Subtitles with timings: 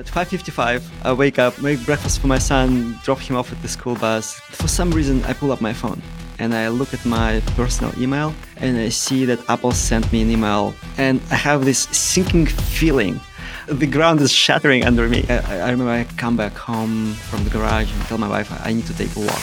[0.00, 3.68] At 5.55, I wake up, make breakfast for my son, drop him off at the
[3.68, 4.32] school bus.
[4.32, 6.00] For some reason, I pull up my phone
[6.38, 10.30] and I look at my personal email and I see that Apple sent me an
[10.30, 13.20] email and I have this sinking feeling.
[13.66, 15.26] The ground is shattering under me.
[15.28, 18.72] I, I remember I come back home from the garage and tell my wife I
[18.72, 19.42] need to take a walk.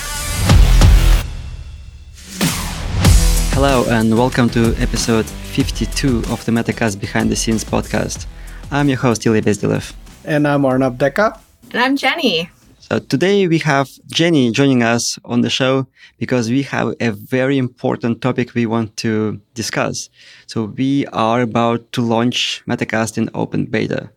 [3.53, 8.25] Hello and welcome to episode 52 of the Metacast Behind the Scenes podcast.
[8.71, 9.93] I'm your host, Ilya Bezdelev.
[10.27, 11.39] And I'm Arnab Deka.
[11.71, 12.49] And I'm Jennie.
[12.79, 15.87] So today we have Jennie joining us on the show
[16.19, 20.09] because we have a very important topic we want to discuss.
[20.45, 24.09] So we are about to launch Metacast in open beta.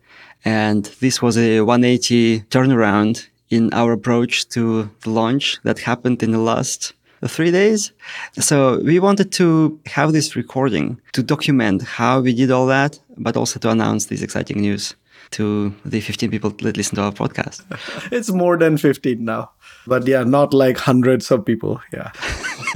[0.43, 6.31] And this was a 180 turnaround in our approach to the launch that happened in
[6.31, 6.91] the last
[7.25, 7.93] three days.
[8.33, 13.37] So we wanted to have this recording to document how we did all that, but
[13.37, 14.93] also to announce this exciting news
[15.31, 17.63] to the 15 people that listen to our podcast.
[18.11, 19.51] it's more than 15 now.
[19.87, 21.81] But yeah, not like hundreds of people.
[21.93, 22.11] Yeah.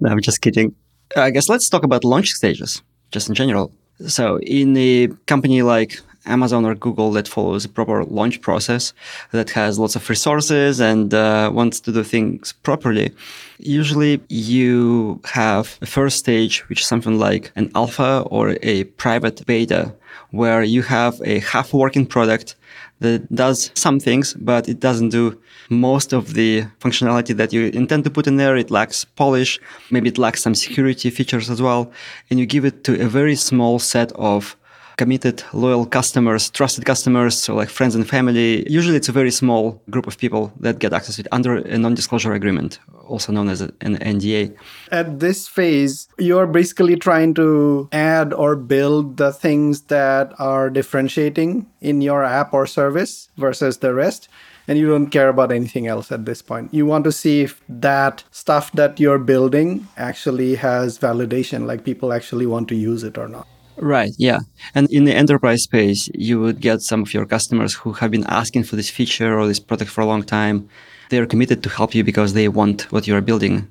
[0.00, 0.74] no, I'm just kidding.
[1.16, 2.82] I guess let's talk about launch stages,
[3.12, 3.72] just in general.
[4.06, 8.92] So, in a company like Amazon or Google that follows a proper launch process
[9.32, 13.12] that has lots of resources and uh, wants to do things properly,
[13.58, 19.44] usually you have a first stage, which is something like an alpha or a private
[19.46, 19.92] beta,
[20.30, 22.54] where you have a half working product
[23.00, 25.38] that does some things, but it doesn't do
[25.70, 28.56] most of the functionality that you intend to put in there.
[28.56, 29.60] It lacks polish.
[29.90, 31.92] Maybe it lacks some security features as well.
[32.30, 34.56] And you give it to a very small set of
[34.98, 38.68] committed, loyal customers, trusted customers, so like friends and family.
[38.68, 41.78] Usually it's a very small group of people that get access to it under a
[41.78, 44.54] non-disclosure agreement, also known as an NDA.
[44.92, 51.66] At this phase, you're basically trying to add or build the things that are differentiating
[51.80, 54.28] in your app or service versus the rest
[54.68, 56.74] and you don't care about anything else at this point.
[56.74, 62.12] You want to see if that stuff that you're building actually has validation, like people
[62.12, 63.48] actually want to use it or not.
[63.80, 64.12] Right.
[64.18, 64.40] Yeah.
[64.74, 68.26] And in the enterprise space, you would get some of your customers who have been
[68.26, 70.68] asking for this feature or this product for a long time.
[71.10, 73.66] They are committed to help you because they want what you are building.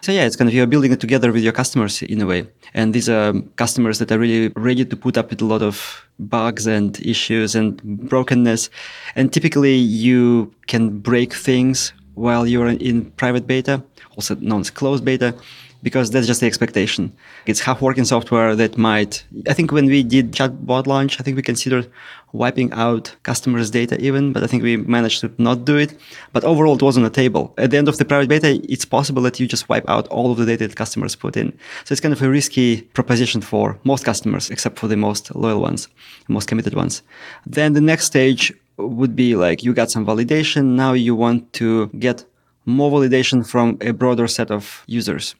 [0.00, 2.46] So yeah, it's kind of you're building it together with your customers in a way.
[2.72, 6.06] And these are customers that are really ready to put up with a lot of
[6.18, 8.70] bugs and issues and brokenness.
[9.16, 13.82] And typically you can break things while you're in private beta,
[14.16, 15.34] also known as closed beta
[15.82, 17.12] because that's just the expectation.
[17.46, 21.36] It's half working software that might, I think when we did chatbot launch, I think
[21.36, 21.90] we considered
[22.32, 25.98] wiping out customers' data even, but I think we managed to not do it.
[26.32, 27.54] But overall, it was on the table.
[27.56, 30.32] At the end of the private beta, it's possible that you just wipe out all
[30.32, 31.56] of the data that customers put in.
[31.84, 35.60] So it's kind of a risky proposition for most customers, except for the most loyal
[35.60, 35.88] ones,
[36.28, 37.02] most committed ones.
[37.46, 40.76] Then the next stage would be like you got some validation.
[40.76, 42.24] Now you want to get
[42.66, 45.34] more validation from a broader set of users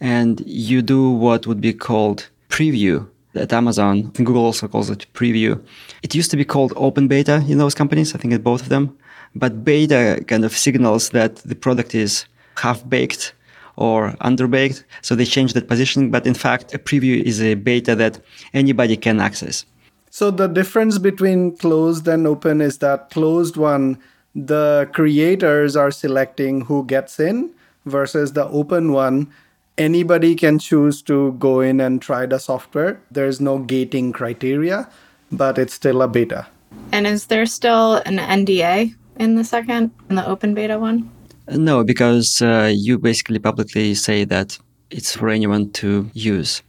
[0.00, 4.10] and you do what would be called preview at Amazon.
[4.10, 5.60] Google also calls it preview.
[6.02, 8.68] It used to be called open beta in those companies, I think at both of
[8.68, 8.96] them.
[9.34, 13.34] But beta kind of signals that the product is half baked
[13.76, 14.84] or underbaked.
[15.02, 16.10] So they changed that positioning.
[16.10, 18.20] But in fact, a preview is a beta that
[18.52, 19.64] anybody can access.
[20.10, 23.98] So the difference between closed and open is that closed one,
[24.34, 27.50] the creators are selecting who gets in
[27.84, 29.32] versus the open one,
[29.78, 33.00] anybody can choose to go in and try the software.
[33.10, 34.88] There's no gating criteria,
[35.32, 36.46] but it's still a beta.
[36.92, 41.10] And is there still an NDA in the second, in the open beta one?
[41.48, 44.58] No, because uh, you basically publicly say that
[44.90, 46.62] it's for anyone to use.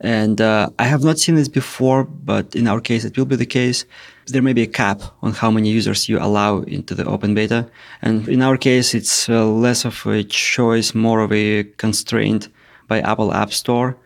[0.00, 3.36] And uh, I have not seen this before, but in our case, it will be
[3.36, 3.84] the case.
[4.30, 7.68] There may be a cap on how many users you allow into the open beta.
[8.02, 12.48] And in our case, it's uh, less of a choice, more of a constraint
[12.86, 13.96] by Apple App Store.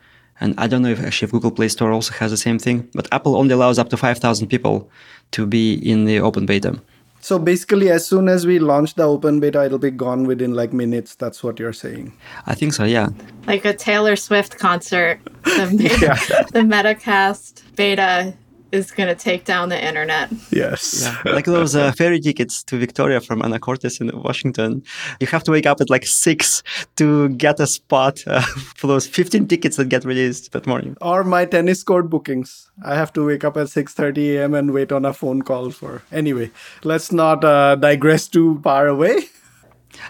[0.41, 2.89] And I don't know if actually if Google Play Store also has the same thing,
[2.95, 4.91] but Apple only allows up to 5,000 people
[5.33, 6.81] to be in the open beta.
[7.21, 10.75] So basically, as soon as we launch the open beta, it'll be gone within like
[10.75, 11.15] minutes.
[11.15, 12.13] That's what you're saying.
[12.47, 13.09] I think so, yeah.
[13.47, 16.43] Like a Taylor Swift concert, the, yeah.
[16.53, 18.35] the Metacast beta
[18.75, 20.31] is going to take down the internet.
[20.51, 21.03] Yes.
[21.03, 21.33] Yeah.
[21.33, 24.83] Like those uh, ferry tickets to Victoria from Anacortes in Washington.
[25.21, 26.63] You have to wake up at like six
[26.97, 28.41] to get a spot uh,
[28.77, 30.97] for those 15 tickets that get released that morning.
[31.01, 32.71] Or my tennis court bookings.
[32.85, 34.55] I have to wake up at 6.30 a.m.
[34.55, 36.03] and wait on a phone call for...
[36.13, 36.51] Anyway,
[36.83, 39.17] let's not uh, digress too far away.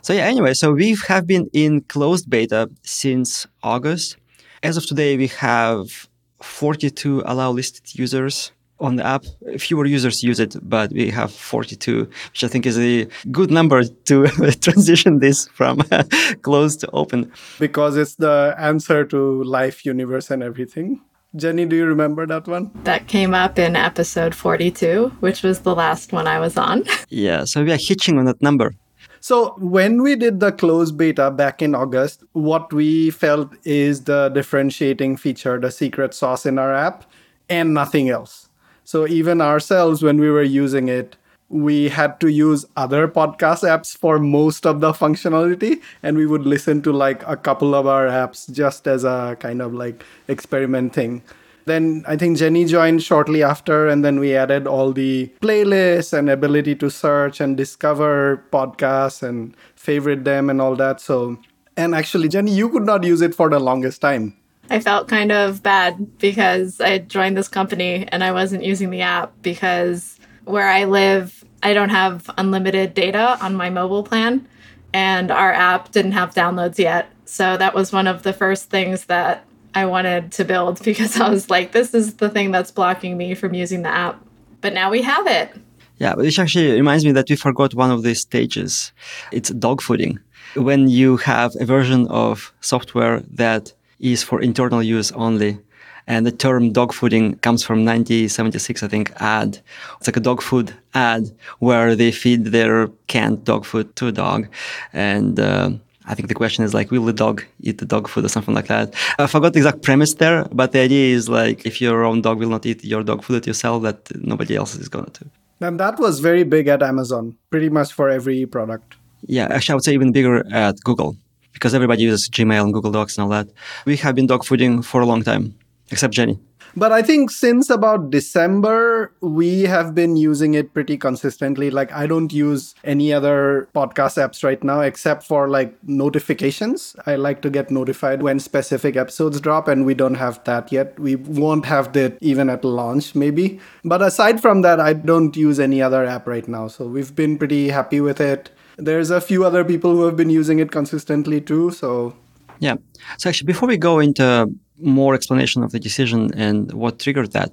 [0.01, 4.17] So yeah, anyway, so we have been in closed beta since August.
[4.63, 6.09] As of today, we have
[6.43, 9.25] 42 allow listed users on the app.
[9.59, 13.85] Fewer users use it, but we have 42, which I think is a good number
[13.85, 14.27] to
[14.61, 15.83] transition this from
[16.43, 17.33] closed to open.
[17.59, 21.01] Because it's the answer to life, universe, and everything.
[21.37, 22.71] Jennie, do you remember that one?
[22.85, 26.85] That came up in episode 42, which was the last one I was on.
[27.09, 28.75] yeah, so we are hitching on that number.
[29.19, 34.29] So, when we did the closed beta back in August, what we felt is the
[34.29, 37.11] differentiating feature, the secret sauce in our app,
[37.49, 38.44] and nothing else.
[38.85, 41.17] So, even ourselves, when we were using it,
[41.49, 46.47] we had to use other podcast apps for most of the functionality and we would
[46.47, 50.93] listen to like a couple of our apps just as a kind of like experiment
[50.93, 51.23] thing.
[51.67, 56.29] Then i think jennie joined shortly after and then we added all the playlists and
[56.29, 61.01] ability to search and discover podcasts and favorite them and all that.
[61.01, 61.39] So
[61.77, 64.37] and actually jennie you could not use it for the longest time
[64.71, 69.03] I felt kind of bad because I joined this company and I wasn't using the
[69.03, 74.47] app because where I live, I don't have unlimited data on my mobile plan,
[74.93, 77.11] and our app didn't have downloads yet.
[77.25, 79.45] So that was one of the first things that
[79.75, 83.35] I wanted to build because I was like, this is the thing that's blocking me
[83.35, 84.23] from using the app.
[84.61, 85.55] But now we have it.
[85.99, 88.93] Yeah, which actually reminds me that we forgot one of these stages.
[89.31, 90.19] It's dog fooding.
[90.57, 93.73] When you have a version of software that
[94.13, 95.59] is for internal use only,
[96.07, 99.59] and the term dog fooding comes from 1976, I think, ad.
[99.99, 104.13] It's like a dog food ad where they feed their canned dog food to a
[104.13, 104.47] dog.
[104.93, 105.71] And, uh,
[106.07, 108.55] I think the question is like, will the dog eat the dog food or something
[108.55, 108.95] like that?
[109.19, 112.41] I forgot the exact premise there, but the idea is like, if your own dog
[112.41, 115.25] will not eat your dog food that you sell, that nobody else is going to.
[115.63, 118.97] And that was very big at Amazon, pretty much for every product.
[119.27, 121.17] Yeah, actually, I would say even bigger at Google
[121.55, 123.49] because everybody uses Gmail and Google Docs and all that.
[123.87, 125.55] We have been dog fooding for a long time
[125.91, 126.39] except Jennie.
[126.77, 131.71] But I think since about December, we have been using it pretty consistently.
[131.71, 136.97] Like, I don't use any other podcast apps right now except for like notifications.
[137.07, 140.99] I like to get notified when specific episodes drop, and we don't have that yet.
[140.99, 143.61] We won't have that even at launch, maybe.
[143.85, 146.67] But aside from that, I don't use any other app right now.
[146.67, 148.51] So we've been pretty happy with it.
[148.77, 151.71] There's a few other people who have been using it consistently too.
[151.71, 152.15] So
[152.59, 152.77] yeah.
[153.19, 157.53] So actually, before we go into more explanation of the decision and what triggered that,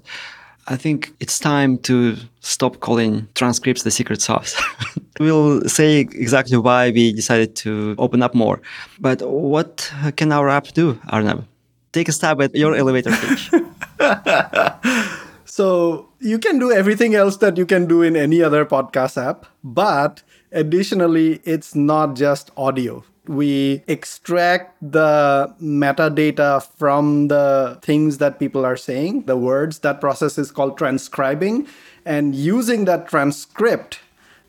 [0.67, 4.55] I think it's time to stop calling transcripts the secret sauce.
[5.19, 8.61] we'll say exactly why we decided to open up more.
[8.99, 11.45] But what can our app do, Arnab?
[11.91, 13.51] Take a stab at your elevator pitch.
[15.45, 19.45] so you can do everything else that you can do in any other podcast app,
[19.63, 28.65] but additionally, it's not just audio we extract the metadata from the things that people
[28.65, 29.79] are saying, the words.
[29.79, 31.67] That process is called transcribing.
[32.05, 33.99] And using that transcript,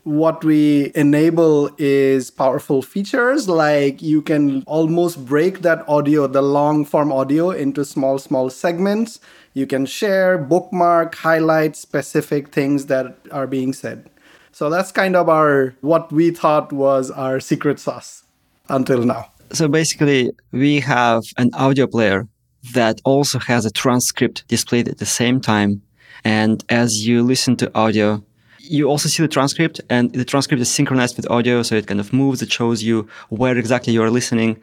[0.03, 6.83] what we enable is powerful features like you can almost break that audio, the long
[6.83, 9.19] form audio, into small, small segments.
[9.53, 14.09] You can share, bookmark, highlight specific things that are being said.
[14.51, 18.23] So that's kind of our what we thought was our secret sauce
[18.69, 19.29] until now.
[19.51, 22.27] So basically, we have an audio player
[22.73, 25.81] that also has a transcript displayed at the same time.
[26.23, 28.23] And as you listen to audio,
[28.59, 31.99] you also see the transcript, and the transcript is synchronized with audio, so it kind
[31.99, 32.41] of moves.
[32.41, 34.61] It shows you where exactly you are listening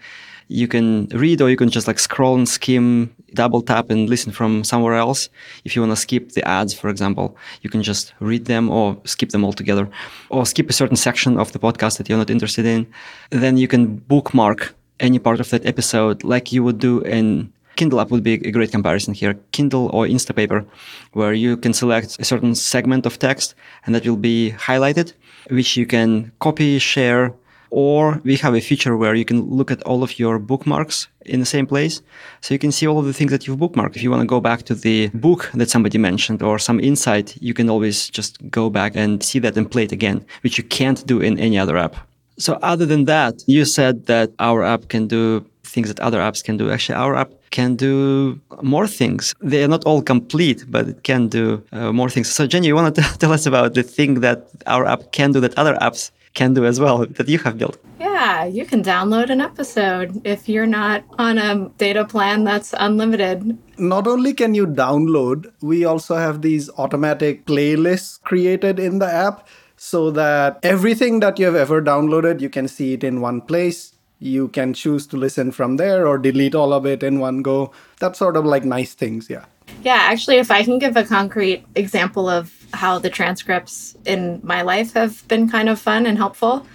[0.51, 4.33] you can read or you can just like scroll and skim, double tap and listen
[4.33, 5.29] from somewhere else.
[5.65, 9.01] If you want to skip the ads, for example, you can just read them or
[9.05, 9.89] skip them altogether
[10.29, 12.89] or skip a certain section of the podcast that you're not interested in.
[13.31, 18.01] Then you can bookmark any part of that episode like you would do in Kindle
[18.01, 19.39] app would be a great comparison here.
[19.53, 20.67] Kindle or Instapaper,
[21.13, 23.55] where you can select a certain segment of text
[23.87, 25.13] and that will be highlighted,
[25.49, 27.33] which you can copy, share,
[27.71, 31.41] or we have a feature where you can look at all of your bookmarks in
[31.41, 32.03] the same place.
[32.41, 33.97] So you can see all of the things that you've bookmarked.
[33.97, 37.37] If you want to go back to the book that somebody mentioned or some insight,
[37.41, 40.65] you can always just go back and see that and play it again, which you
[40.65, 41.97] can't do in any other app.
[42.39, 46.43] So other than that, you said that our app can do things that other apps
[46.43, 46.71] can do.
[46.71, 49.35] Actually, our app can do more things.
[49.41, 52.31] They are not all complete, but it can do uh, more things.
[52.31, 55.41] So Jennie, you want to tell us about the thing that our app can do
[55.41, 57.79] that other apps can do as well that you have built.
[57.99, 63.59] Yeah, you can download an episode if you're not on a data plan that's unlimited.
[63.79, 69.49] Not only can you download, we also have these automatic playlists created in the app
[69.77, 73.95] so that everything that you have ever downloaded, you can see it in one place.
[74.19, 77.73] You can choose to listen from there or delete all of it in one go.
[77.99, 79.47] That's sort of like nice things, yeah.
[79.83, 84.63] Yeah, actually, if I can give a concrete example of how the transcripts in my
[84.63, 86.67] life have been kind of fun and helpful,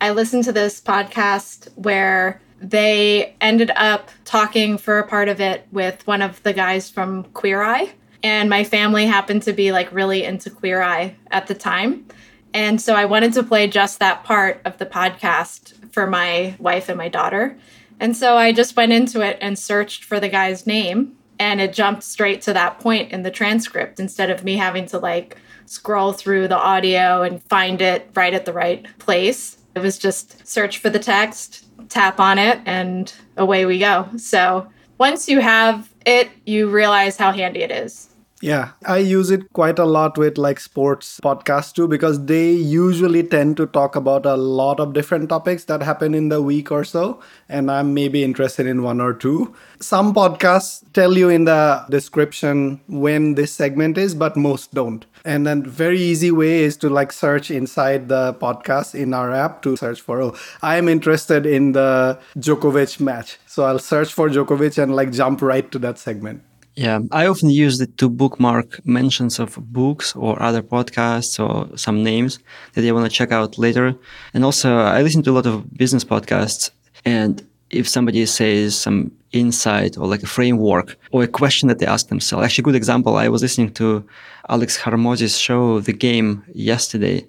[0.00, 5.66] I listened to this podcast where they ended up talking for a part of it
[5.72, 7.92] with one of the guys from Queer Eye.
[8.22, 12.06] And my family happened to be like really into Queer Eye at the time.
[12.54, 16.88] And so I wanted to play just that part of the podcast for my wife
[16.88, 17.58] and my daughter.
[18.00, 21.72] And so I just went into it and searched for the guy's name and it
[21.72, 26.12] jumped straight to that point in the transcript instead of me having to like scroll
[26.12, 29.58] through the audio and find it right at the right place.
[29.74, 34.08] It was just search for the text, tap on it, and away we go.
[34.16, 38.08] So once you have it, you realize how handy it is.
[38.44, 43.22] Yeah, I use it quite a lot with like sports podcasts too because they usually
[43.22, 46.84] tend to talk about a lot of different topics that happen in the week or
[46.84, 47.22] so.
[47.48, 49.54] And I'm maybe interested in one or two.
[49.80, 55.06] Some podcasts tell you in the description when this segment is, but most don't.
[55.24, 59.62] And then very easy way is to like search inside the podcast in our app
[59.62, 63.38] to search for, oh, I am interested in the Djokovic match.
[63.46, 66.42] So I'll search for Djokovic and like jump right to that segment.
[66.76, 72.02] Yeah, I often use it to bookmark mentions of books or other podcasts or some
[72.02, 72.40] names
[72.72, 73.94] that I want to check out later.
[74.32, 76.72] And also, I listen to a lot of business podcasts.
[77.04, 81.86] And if somebody says some insight or like a framework or a question that they
[81.86, 84.04] ask themselves, actually, a good example, I was listening to
[84.48, 87.24] Alex Hormozi's show, The Game, yesterday.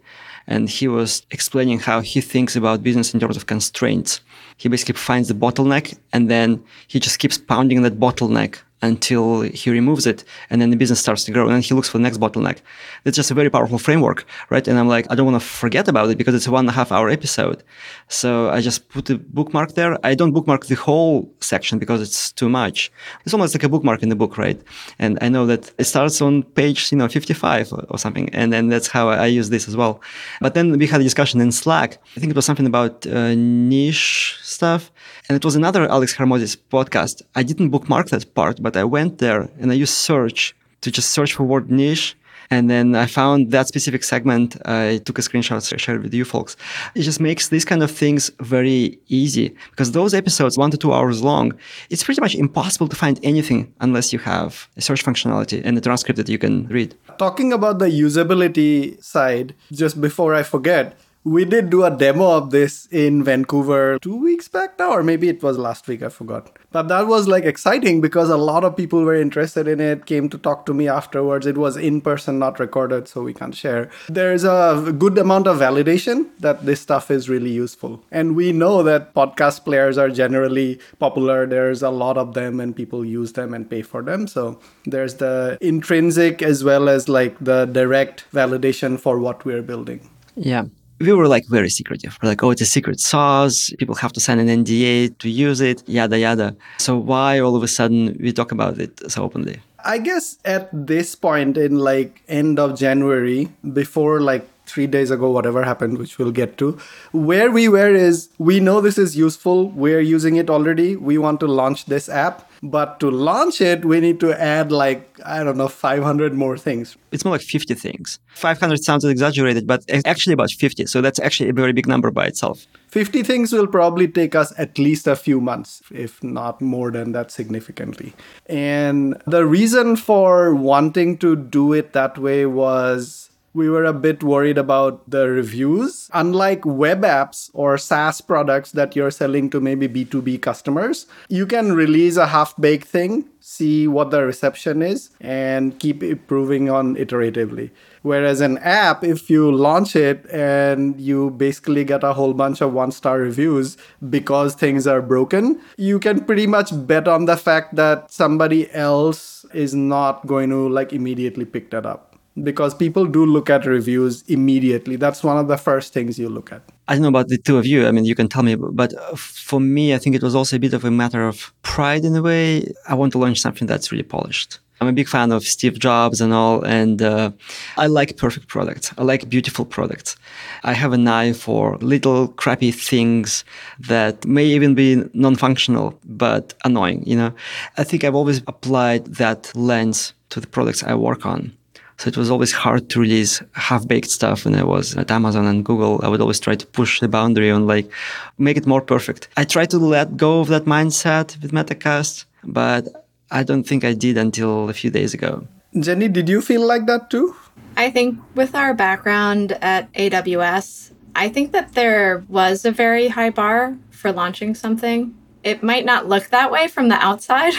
[0.48, 4.22] And he was explaining how he thinks about business in terms of constraints.
[4.58, 9.70] He basically finds the bottleneck and then he just keeps pounding that bottleneck until he
[9.70, 12.04] removes it and then the business starts to grow and then he looks for the
[12.04, 12.58] next bottleneck.
[13.06, 14.65] It's just a very powerful framework, right?
[14.68, 16.70] And I'm like, I don't want to forget about it because it's a one and
[16.70, 17.63] a half hour episode.
[18.08, 19.94] So I just put a bookmark there.
[20.06, 22.92] I don't bookmark the whole section because it's too much.
[23.24, 24.60] It's almost like a bookmark in the book, right?
[25.00, 28.30] And I know that it starts on page, you know, 55 or, something.
[28.34, 30.01] And then that's how I, use this as well.
[30.42, 31.98] But then we had a discussion in Slack.
[32.15, 34.92] I think it was something about uh, niche stuff.
[35.27, 37.22] And it was another Alex Hormozi's podcast.
[37.36, 41.12] I didn't bookmark that part, but I went there and I used search to just
[41.12, 42.15] search for word niche.
[42.51, 44.55] And then I found that specific segment.
[44.67, 46.55] I took a screenshot, to share with you folks.
[46.94, 50.94] It just makes these kind of things very easy because those episodes, one to two
[50.94, 51.53] hours long,
[51.89, 55.82] it's pretty much impossible to find anything unless you have a search functionality and a
[55.82, 56.96] transcript that you can read.
[57.17, 62.51] Talking about the usability side, just before I forget, we did do a demo of
[62.51, 66.55] this in Vancouver two weeks back now, or maybe it was last week, I forgot.
[66.72, 70.29] But that was like exciting because a lot of people were interested in it, came
[70.29, 71.48] to talk to me afterwards.
[71.48, 73.89] It was in person, not recorded, so we can't share.
[74.08, 78.03] There's a good amount of validation that this stuff is really useful.
[78.12, 81.48] And we know that podcast players are generally popular.
[81.48, 84.27] There's a lot of them, and people use them and pay for them.
[84.27, 90.08] So there's the intrinsic as well as like the direct validation for what we're building.
[90.36, 90.65] Yeah
[91.00, 92.18] we were like very secretive.
[92.22, 93.72] We're like, oh, it's a secret sauce.
[93.78, 96.56] People have to sign an NDA to use it, yada, yada.
[96.78, 99.60] So why all of a sudden we talk about it so openly?
[99.84, 105.29] I guess at this point in like end of January, before like three days ago,
[105.29, 106.77] whatever happened, which we'll get to.
[107.12, 109.69] Where we were is we know this is useful.
[109.69, 110.95] We're using it already.
[110.95, 112.50] We want to launch this app.
[112.63, 116.98] But to launch it, we need to add like, I don't know, 500 more things.
[117.12, 118.19] It's more like 50 things.
[118.34, 120.88] 500 sounds exaggerated, but actually about 50.
[120.88, 122.65] So that's actually a very big number by itself.
[122.88, 127.12] 50 things will probably take us at least a few months, if not more than
[127.12, 128.13] that significantly.
[128.48, 134.22] And the reason for wanting to do it that way was we were a bit
[134.22, 136.10] worried about the reviews.
[136.14, 141.72] Unlike web apps or SaaS products that you're selling to maybe B2B customers, you can
[141.72, 147.72] release a half baked thing, see what the reception is, and keep improving on iteratively.
[148.02, 152.74] Whereas an app, if you launch it and you basically get a whole bunch of
[152.74, 153.78] one star reviews
[154.10, 159.46] because things are broken, you can pretty much bet on the fact that somebody else
[159.54, 164.24] is not going to like immediately pick that up because people do look at reviews
[164.24, 164.96] immediately.
[164.98, 166.62] That's one of the first things you look at.
[166.88, 167.88] I don't know about the two of you.
[167.88, 170.60] I mean, you can tell me, but for me, I think it was also a
[170.60, 172.72] bit of a matter of pride in a way.
[172.88, 174.60] I want to launch something that's really polished.
[174.82, 177.32] I'm a big fan of Steve Jobs and all, and uh,
[177.77, 178.92] I like perfect products.
[178.98, 180.18] I like beautiful products.
[180.63, 183.46] I have an eye for little crappy things
[183.80, 187.04] that may even be non-functional but annoying.
[187.08, 187.34] You know,
[187.77, 191.54] I think I've always applied that lens to the products I work on.
[191.98, 195.64] So it was always hard to release half-baked stuff when I was at Amazon and
[195.64, 196.02] Google.
[196.04, 197.90] I would always try to push the boundary on like
[198.38, 199.30] make it more perfect.
[199.38, 203.94] I tried to let go of that mindset with Metacast, but I don't think I
[203.94, 205.48] did until a few days ago.
[205.80, 207.36] Jennie, did you feel like that too?
[207.78, 213.30] I think with our background at AWS, I think that there was a very high
[213.30, 215.16] bar for launching something.
[215.44, 217.54] It might not look that way from the outside,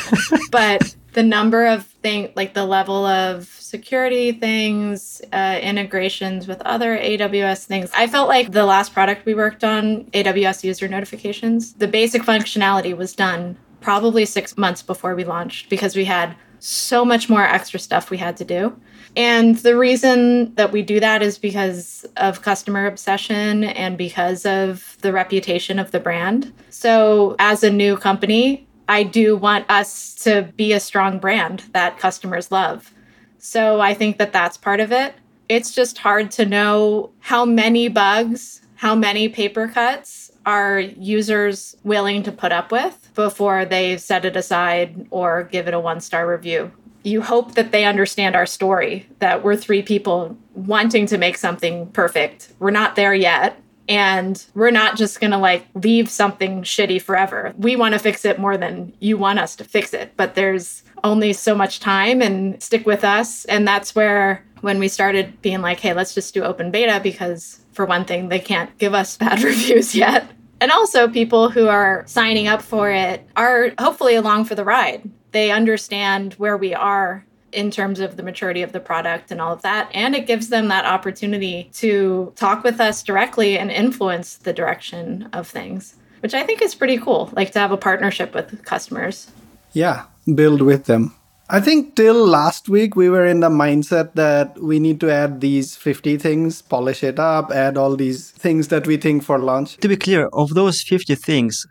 [0.50, 6.96] but the number of things, like the level of security things, uh, integrations with other
[6.96, 7.90] AWS things.
[7.94, 12.96] I felt like the last product we worked on, AWS user notifications, the basic functionality
[12.96, 17.80] was done probably six months before we launched because we had so much more extra
[17.80, 18.78] stuff we had to do.
[19.16, 24.96] And the reason that we do that is because of customer obsession and because of
[25.00, 26.52] the reputation of the brand.
[26.68, 31.98] So, as a new company, I do want us to be a strong brand that
[31.98, 32.92] customers love.
[33.38, 35.14] So, I think that that's part of it.
[35.48, 42.24] It's just hard to know how many bugs, how many paper cuts are users willing
[42.24, 46.28] to put up with before they set it aside or give it a one star
[46.28, 51.38] review you hope that they understand our story that we're three people wanting to make
[51.38, 52.52] something perfect.
[52.58, 53.58] We're not there yet.
[53.90, 57.52] And we're not just going to like leave something shitty forever.
[57.58, 60.12] We want to fix it more than you want us to fix it.
[60.16, 63.44] But there's only so much time and stick with us.
[63.46, 67.60] And that's where, when we started being like, hey, let's just do open beta, because
[67.72, 70.30] for one thing, they can't give us bad reviews yet.
[70.60, 75.10] And also, people who are signing up for it are hopefully along for the ride
[75.32, 79.52] they understand where we are in terms of the maturity of the product and all
[79.52, 79.90] of that.
[79.94, 85.28] And it gives them that opportunity to talk with us directly and influence the direction
[85.32, 89.30] of things, which I think is pretty cool, like to have a partnership with customers.
[89.72, 90.04] Yeah,
[90.34, 91.14] build with them.
[91.52, 95.40] I think till last week we were in the mindset that we need to add
[95.40, 99.76] these 50 things, polish it up, add all these things that we think for launch.
[99.78, 101.66] To be clear, of those 50 things,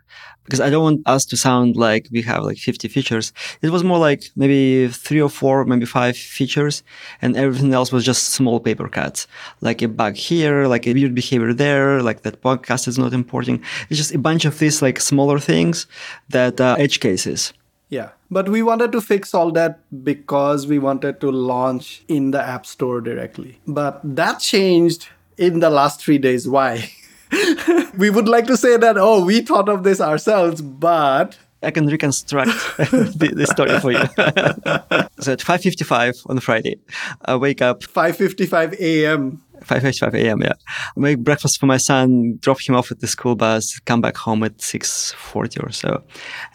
[0.50, 3.32] because I don't want us to sound like we have like 50 features.
[3.62, 6.82] It was more like maybe three or four, maybe five features,
[7.22, 9.28] and everything else was just small paper cuts,
[9.60, 13.62] like a bug here, like a weird behavior there, like that podcast is not importing.
[13.88, 15.86] It's just a bunch of these like smaller things
[16.30, 17.52] that uh, edge cases.
[17.88, 18.10] Yeah.
[18.30, 22.66] But we wanted to fix all that because we wanted to launch in the App
[22.66, 23.60] Store directly.
[23.66, 26.48] But that changed in the last three days.
[26.48, 26.90] Why?
[27.96, 31.86] we would like to say that, oh, we thought of this ourselves, but I can
[31.86, 33.98] reconstruct the, the, story for you.
[35.22, 36.78] so at 5:55 on Friday,
[37.24, 37.80] I wake up.
[37.82, 39.42] 5:55 a.m.
[39.60, 40.40] 5.55 a.m.
[40.40, 40.52] Yeah.
[40.96, 44.16] I make breakfast for my son, drop him off at the school bus, come back
[44.16, 46.02] home at 6.40 or so.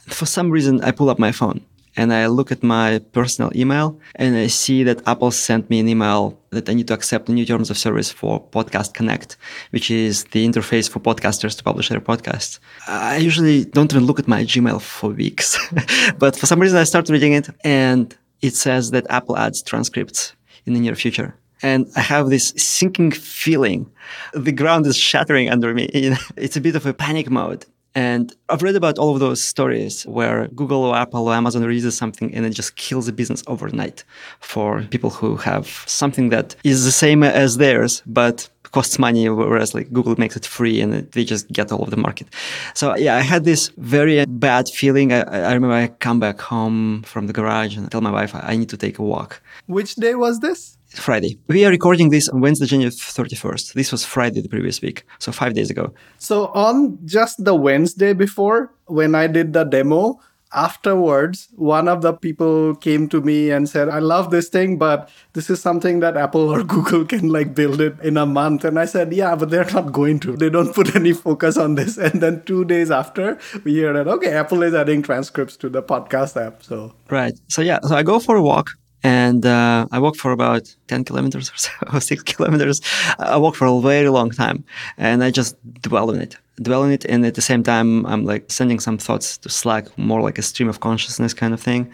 [0.05, 1.61] And for some reason, I pull up my phone
[1.97, 5.87] and I look at my personal email and I see that Apple sent me an
[5.87, 9.37] email that I need to accept the new terms of service for Podcast Connect,
[9.71, 12.59] which is the interface for podcasters to publish their podcasts.
[12.87, 15.57] I usually don't even look at my Gmail for weeks,
[16.17, 20.33] but for some reason I start reading it and it says that Apple adds transcripts
[20.65, 21.35] in the near future.
[21.61, 23.89] And I have this sinking feeling.
[24.33, 25.89] The ground is shattering under me.
[26.37, 27.65] It's a bit of a panic mode.
[27.95, 31.95] And I've read about all of those stories where Google or Apple or Amazon releases
[31.95, 34.03] something and it just kills the business overnight
[34.41, 39.73] for people who have something that is the same as theirs, but costs money, whereas
[39.73, 42.27] like Google makes it free and they just get all of the market.
[42.73, 45.13] So yeah, I had this very bad feeling.
[45.13, 48.35] I, I remember I come back home from the garage and I tell my wife
[48.35, 49.41] I need to take a walk.
[49.67, 50.74] Which day was this?
[50.97, 51.39] Friday.
[51.47, 53.73] We are recording this on Wednesday, January 31st.
[53.73, 55.93] This was Friday the previous week, so five days ago.
[56.17, 60.19] So, on just the Wednesday before, when I did the demo,
[60.53, 65.09] afterwards, one of the people came to me and said, I love this thing, but
[65.33, 68.63] this is something that Apple or Google can like build it in a month.
[68.63, 70.35] And I said, Yeah, but they're not going to.
[70.35, 71.97] They don't put any focus on this.
[71.97, 75.83] And then two days after, we hear that, okay, Apple is adding transcripts to the
[75.83, 76.63] podcast app.
[76.63, 77.33] So, right.
[77.49, 78.69] So, yeah, so I go for a walk
[79.05, 82.81] and uh, I walked for about 10 kilometers or so, six kilometers.
[83.19, 84.63] I walked for a very long time
[84.97, 87.05] and I just dwell on it, dwell on it.
[87.05, 90.41] And at the same time, I'm like sending some thoughts to Slack, more like a
[90.41, 91.91] stream of consciousness kind of thing.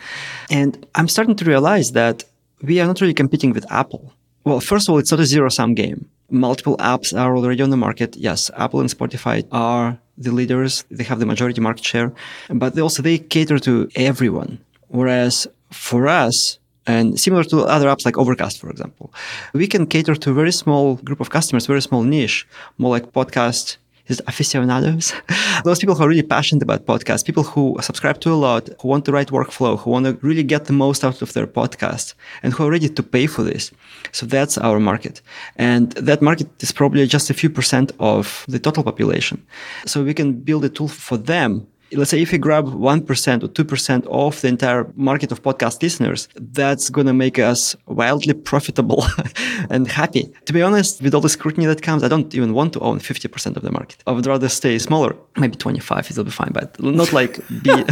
[0.50, 2.24] And I'm starting to realize that
[2.62, 4.14] we are not really competing with Apple.
[4.46, 6.10] Well, first of all, it's not a zero sum game.
[6.30, 8.16] Multiple apps are already on the market.
[8.16, 10.86] Yes, Apple and Spotify are the leaders.
[10.90, 12.14] They have the majority market share,
[12.50, 14.60] but they also they cater to everyone.
[14.88, 19.14] Whereas for us, and similar to other apps like Overcast, for example,
[19.54, 23.12] we can cater to a very small group of customers, very small niche, more like
[23.12, 25.14] podcast is aficionados.
[25.64, 28.88] Those people who are really passionate about podcasts, people who subscribe to a lot, who
[28.88, 32.14] want the right workflow, who want to really get the most out of their podcast,
[32.44, 33.72] and who are ready to pay for this.
[34.12, 35.22] So that's our market.
[35.56, 39.46] And that market is probably just a few percent of the total population.
[39.86, 43.48] So we can build a tool for them let's say if you grab 1% or
[43.48, 49.04] 2% of the entire market of podcast listeners, that's going to make us wildly profitable
[49.70, 50.32] and happy.
[50.46, 53.00] To be honest, with all the scrutiny that comes, I don't even want to own
[53.00, 54.04] 50% of the market.
[54.08, 57.72] I would rather stay smaller, maybe 25, it'll be fine, but not like be,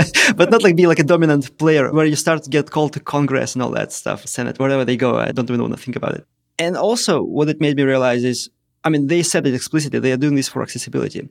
[0.36, 3.00] but not like be like a dominant player where you start to get called to
[3.00, 5.18] Congress and all that stuff, Senate, wherever they go.
[5.18, 6.24] I don't even want to think about it.
[6.58, 8.50] And also what it made me realize is
[8.82, 9.98] I mean, they said it explicitly.
[9.98, 11.28] They are doing this for accessibility.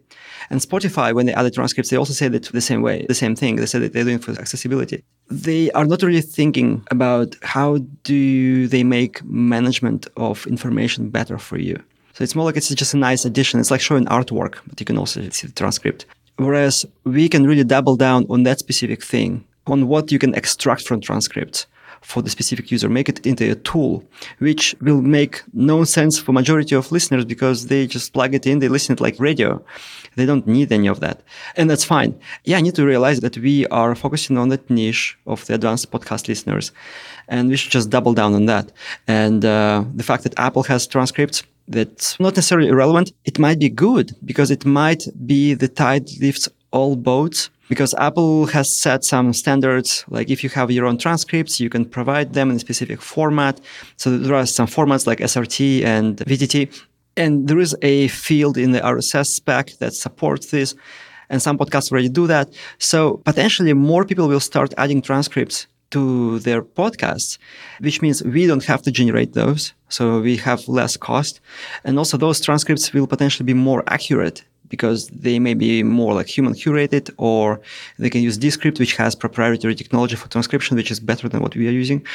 [0.52, 3.36] And Spotify, when they added transcripts, they also said it the same way, the same
[3.36, 3.56] thing.
[3.56, 5.04] They said that they're doing for accessibility.
[5.32, 11.58] They are not really thinking about how do they make management of information better for
[11.58, 11.82] you.
[12.14, 13.60] So it's more like it's just a nice addition.
[13.60, 16.06] It's like showing artwork, but you can also see the transcript.
[16.38, 20.88] Whereas we can really double down on that specific thing, on what you can extract
[20.88, 21.66] from transcripts
[22.02, 24.04] for the specific user, make it into a tool,
[24.40, 28.60] which will make no sense for majority of listeners because they just plug it in,
[28.60, 29.64] they listen it like radio.
[30.16, 31.22] They don't need any of that.
[31.56, 32.20] And that's fine.
[32.44, 35.92] Yeah, I need to realize that we are focusing on that niche of the advanced
[35.92, 36.72] podcast listeners.
[37.28, 38.72] And we should just double down on that.
[39.08, 43.14] And uh, the fact that Apple has transcripts, that's not necessarily irrelevant.
[43.26, 48.48] It might be good because it might be the tide lifts all boats because Apple
[48.48, 50.04] has set some standards.
[50.10, 53.62] Like if you have your own transcripts, you can provide them in a specific format.
[53.96, 56.86] So there are some formats like SRT and VTT.
[57.16, 60.76] And there is a field in the RSS spec that supports this.
[61.30, 62.52] And some podcasts already do that.
[62.80, 67.38] So potentially more people will start adding transcripts to their podcasts,
[67.80, 69.74] which means we don't have to generate those.
[69.90, 71.40] So we have less cost.
[71.84, 76.28] And also those transcripts will potentially be more accurate because they may be more like
[76.28, 77.60] human curated or
[77.98, 81.56] they can use Descript, which has proprietary technology for transcription, which is better than what
[81.56, 82.06] we are using.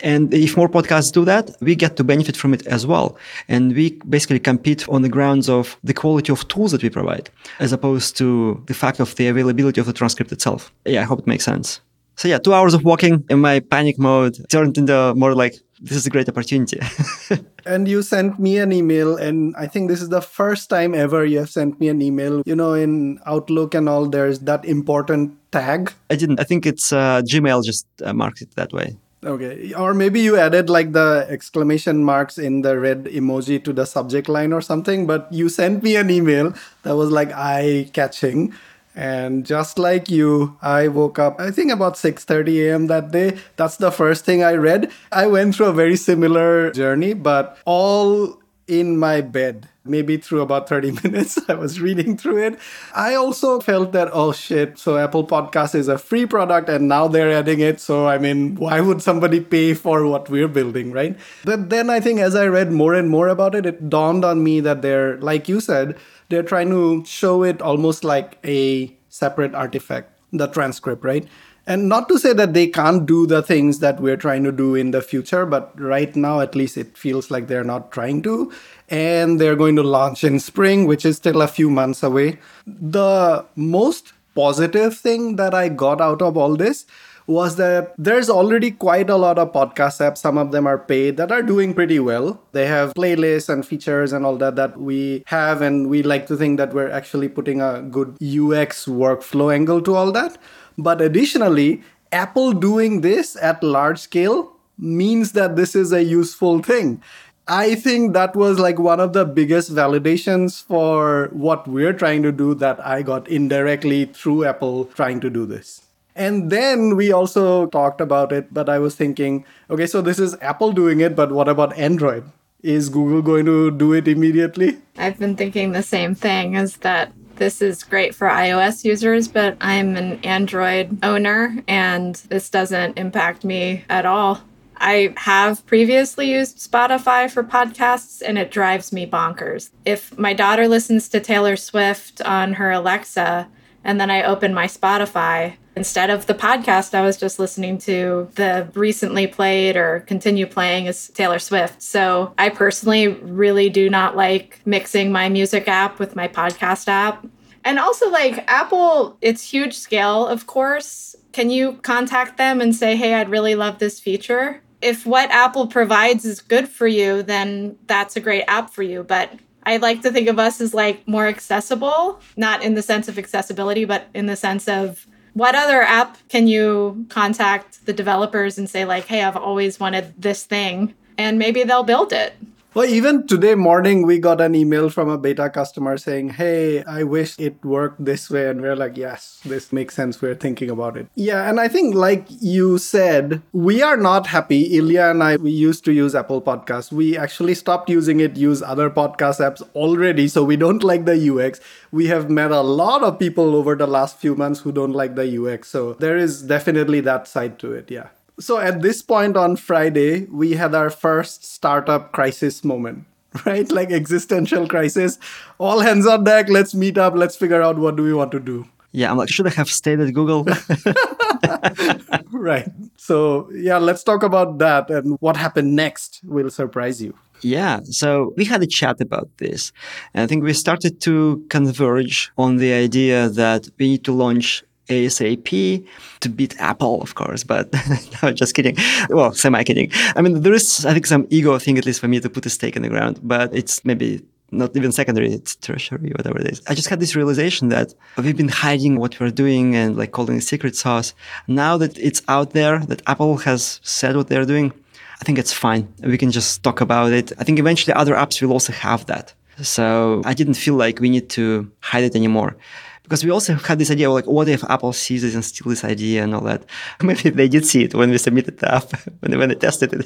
[0.00, 3.16] And if more podcasts do that, we get to benefit from it as well.
[3.48, 7.30] And we basically compete on the grounds of the quality of tools that we provide,
[7.58, 10.72] as opposed to the fact of the availability of the transcript itself.
[10.84, 11.80] Yeah, I hope it makes sense.
[12.16, 15.98] So yeah, two hours of walking in my panic mode turned into more like this
[15.98, 16.80] is a great opportunity.
[17.66, 21.24] and you sent me an email, and I think this is the first time ever
[21.24, 22.42] you have sent me an email.
[22.46, 25.92] You know, in Outlook and all, there's that important tag.
[26.08, 26.40] I didn't.
[26.40, 28.96] I think it's uh, Gmail just uh, marked it that way.
[29.24, 29.72] Okay.
[29.72, 34.28] Or maybe you added like the exclamation marks in the red emoji to the subject
[34.28, 38.52] line or something, but you sent me an email that was like eye catching
[38.94, 42.86] and just like you i woke up i think about 6:30 a.m.
[42.86, 43.36] that day.
[43.56, 44.90] That's the first thing i read.
[45.10, 49.68] I went through a very similar journey but all in my bed.
[49.86, 52.58] Maybe through about 30 minutes i was reading through it.
[52.94, 57.08] I also felt that oh shit so apple podcast is a free product and now
[57.08, 57.80] they're adding it.
[57.80, 61.18] So i mean why would somebody pay for what we're building right?
[61.44, 64.42] But then i think as i read more and more about it it dawned on
[64.42, 65.96] me that they're like you said
[66.34, 71.28] they're trying to show it almost like a separate artifact, the transcript, right?
[71.66, 74.74] And not to say that they can't do the things that we're trying to do
[74.74, 78.52] in the future, but right now, at least, it feels like they're not trying to.
[78.90, 82.38] And they're going to launch in spring, which is still a few months away.
[82.66, 86.84] The most positive thing that I got out of all this
[87.26, 90.18] was that there's already quite a lot of podcast apps.
[90.18, 92.40] Some of them are paid that are doing pretty well.
[92.52, 96.36] They have playlists and features and all that that we have, and we like to
[96.36, 100.36] think that we're actually putting a good UX workflow angle to all that.
[100.76, 101.82] But additionally,
[102.12, 107.02] Apple doing this at large scale means that this is a useful thing.
[107.46, 112.32] I think that was like one of the biggest validations for what we're trying to
[112.32, 115.83] do that I got indirectly through Apple trying to do this.
[116.16, 120.36] And then we also talked about it, but I was thinking, okay, so this is
[120.40, 122.24] Apple doing it, but what about Android?
[122.62, 124.78] Is Google going to do it immediately?
[124.96, 129.56] I've been thinking the same thing is that this is great for iOS users, but
[129.60, 134.40] I'm an Android owner and this doesn't impact me at all.
[134.76, 139.70] I have previously used Spotify for podcasts and it drives me bonkers.
[139.84, 143.48] If my daughter listens to Taylor Swift on her Alexa
[143.82, 148.28] and then I open my Spotify, Instead of the podcast, I was just listening to
[148.34, 151.82] the recently played or continue playing as Taylor Swift.
[151.82, 157.26] So I personally really do not like mixing my music app with my podcast app.
[157.64, 161.16] And also, like Apple, it's huge scale, of course.
[161.32, 164.60] Can you contact them and say, hey, I'd really love this feature?
[164.80, 169.02] If what Apple provides is good for you, then that's a great app for you.
[169.02, 169.32] But
[169.64, 173.18] I like to think of us as like more accessible, not in the sense of
[173.18, 178.70] accessibility, but in the sense of what other app can you contact the developers and
[178.70, 182.34] say like hey i've always wanted this thing and maybe they'll build it
[182.74, 187.04] Well, even today morning, we got an email from a beta customer saying, Hey, I
[187.04, 188.48] wish it worked this way.
[188.48, 190.20] And we're like, Yes, this makes sense.
[190.20, 191.06] We're thinking about it.
[191.14, 191.48] Yeah.
[191.48, 194.76] And I think, like you said, we are not happy.
[194.76, 196.90] Ilya and I, we used to use Apple Podcasts.
[196.90, 200.26] We actually stopped using it, use other podcast apps already.
[200.26, 201.60] So we don't like the UX.
[201.92, 205.14] We have met a lot of people over the last few months who don't like
[205.14, 205.68] the UX.
[205.68, 207.88] So there is definitely that side to it.
[207.88, 208.08] Yeah.
[208.40, 213.04] So at this point on Friday, we had our first startup crisis moment,
[213.46, 213.70] right?
[213.70, 215.18] Like existential crisis.
[215.58, 216.48] All hands on deck.
[216.48, 217.14] Let's meet up.
[217.14, 218.66] Let's figure out what do we want to do.
[218.92, 220.44] Yeah, I'm like, should I have stayed at Google?
[222.32, 222.68] right.
[222.96, 227.14] So yeah, let's talk about that and what happened next will surprise you.
[227.40, 229.72] Yeah, so we had a chat about this.
[230.14, 234.64] And I think we started to converge on the idea that we need to launch
[234.88, 235.86] ASAP
[236.20, 237.72] to beat Apple, of course, but
[238.22, 238.76] no, just kidding.
[239.08, 239.90] Well, semi kidding.
[240.16, 242.46] I mean, there is, I think, some ego thing, at least for me, to put
[242.46, 246.46] a stake in the ground, but it's maybe not even secondary, it's tertiary, whatever it
[246.46, 246.62] is.
[246.68, 250.36] I just had this realization that we've been hiding what we're doing and like calling
[250.36, 251.14] it secret sauce.
[251.48, 254.72] Now that it's out there, that Apple has said what they're doing,
[255.20, 255.92] I think it's fine.
[256.02, 257.32] We can just talk about it.
[257.38, 259.32] I think eventually other apps will also have that.
[259.62, 262.56] So I didn't feel like we need to hide it anymore
[263.04, 265.84] because we also had this idea like what if apple sees this and steals this
[265.84, 266.64] idea and all that?
[267.02, 268.90] Maybe they did see it when we submitted the app
[269.20, 270.04] when when they tested it.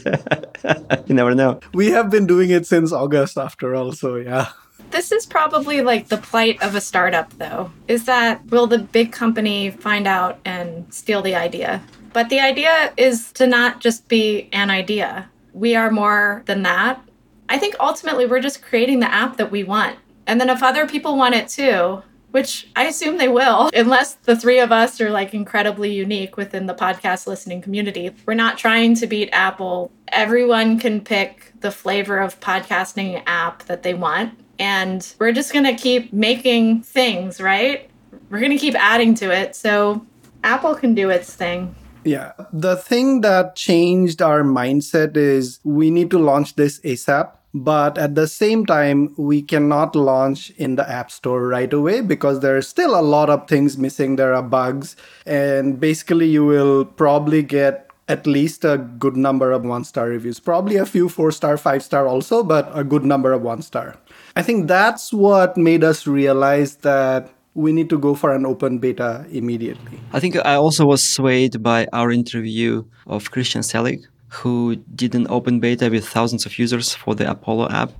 [1.08, 1.60] You never know.
[1.72, 4.48] We have been doing it since august after all so yeah.
[4.90, 9.12] This is probably like the plight of a startup though is that will the big
[9.12, 11.82] company find out and steal the idea?
[12.12, 15.30] But the idea is to not just be an idea.
[15.52, 17.00] We are more than that.
[17.48, 19.96] I think ultimately we're just creating the app that we want.
[20.26, 24.36] And then if other people want it too which I assume they will, unless the
[24.36, 28.10] three of us are like incredibly unique within the podcast listening community.
[28.26, 29.90] We're not trying to beat Apple.
[30.08, 34.38] Everyone can pick the flavor of podcasting app that they want.
[34.58, 37.88] And we're just going to keep making things, right?
[38.30, 39.54] We're going to keep adding to it.
[39.54, 40.04] So
[40.44, 41.74] Apple can do its thing.
[42.04, 42.32] Yeah.
[42.52, 48.14] The thing that changed our mindset is we need to launch this ASAP but at
[48.14, 52.98] the same time we cannot launch in the app store right away because there's still
[52.98, 54.16] a lot of things missing.
[54.16, 54.96] There are bugs.
[55.26, 60.40] And basically you will probably get at least a good number of one star reviews.
[60.40, 63.96] Probably a few four star five star also but a good number of one star
[64.36, 68.78] i think that's what made us realize that we need to go for an open
[68.78, 69.98] beta immediately.
[70.12, 75.26] I think i also was swayed by our interview of christian selig who did an
[75.28, 77.92] open beta with thousands of users for the Apollo app.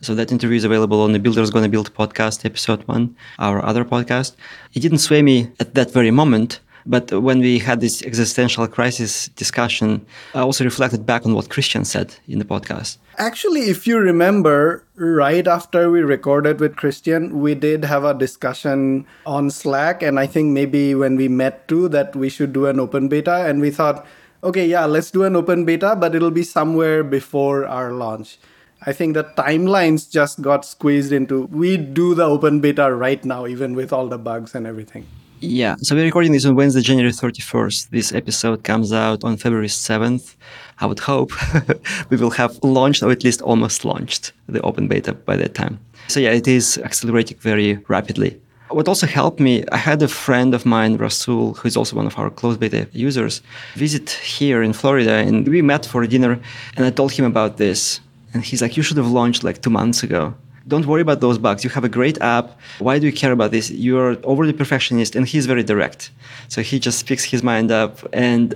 [0.00, 3.84] So that interview is available on the Builders Gonna Build podcast, episode one, our other
[3.84, 4.34] podcast.
[4.74, 9.28] It didn't sway me at that very moment, but when we had this existential crisis
[9.28, 12.98] discussion, I also reflected back on what Christian said in the podcast.
[13.18, 19.06] Actually, if you remember, right after we recorded with Christian, we did have a discussion
[19.26, 20.02] on Slack.
[20.02, 23.46] And I think maybe when we met too, that we should do an open beta.
[23.46, 24.06] And we thought,
[24.42, 28.38] okay, yeah, let's do an open beta, but it'll be somewhere before our launch.
[28.84, 33.46] I think the timelines just got squeezed into we do the open beta right now,
[33.46, 35.06] even with all the bugs and everything.
[35.38, 37.90] Yeah, so we're recording this on Wednesday, January 31st.
[37.90, 40.36] This episode comes out on February 7th.
[40.78, 41.32] I would hope
[42.10, 45.80] we will have launched, or at least almost launched, the open beta by that time.
[46.06, 48.40] So, yeah, it is accelerating very rapidly.
[48.72, 52.06] What also helped me, I had a friend of mine, Rasul, who is also one
[52.06, 53.42] of our closed beta users,
[53.74, 56.40] visit here in Florida, and we met for a dinner,
[56.76, 58.00] and I told him about this,
[58.32, 60.34] and he's like, "You should have launched like two months ago."
[60.66, 61.64] Don't worry about those bugs.
[61.64, 62.46] You have a great app.
[62.78, 63.70] Why do you care about this?
[63.70, 66.10] You're overly perfectionist, and he's very direct.
[66.48, 67.92] So he just picks his mind up.
[68.12, 68.54] And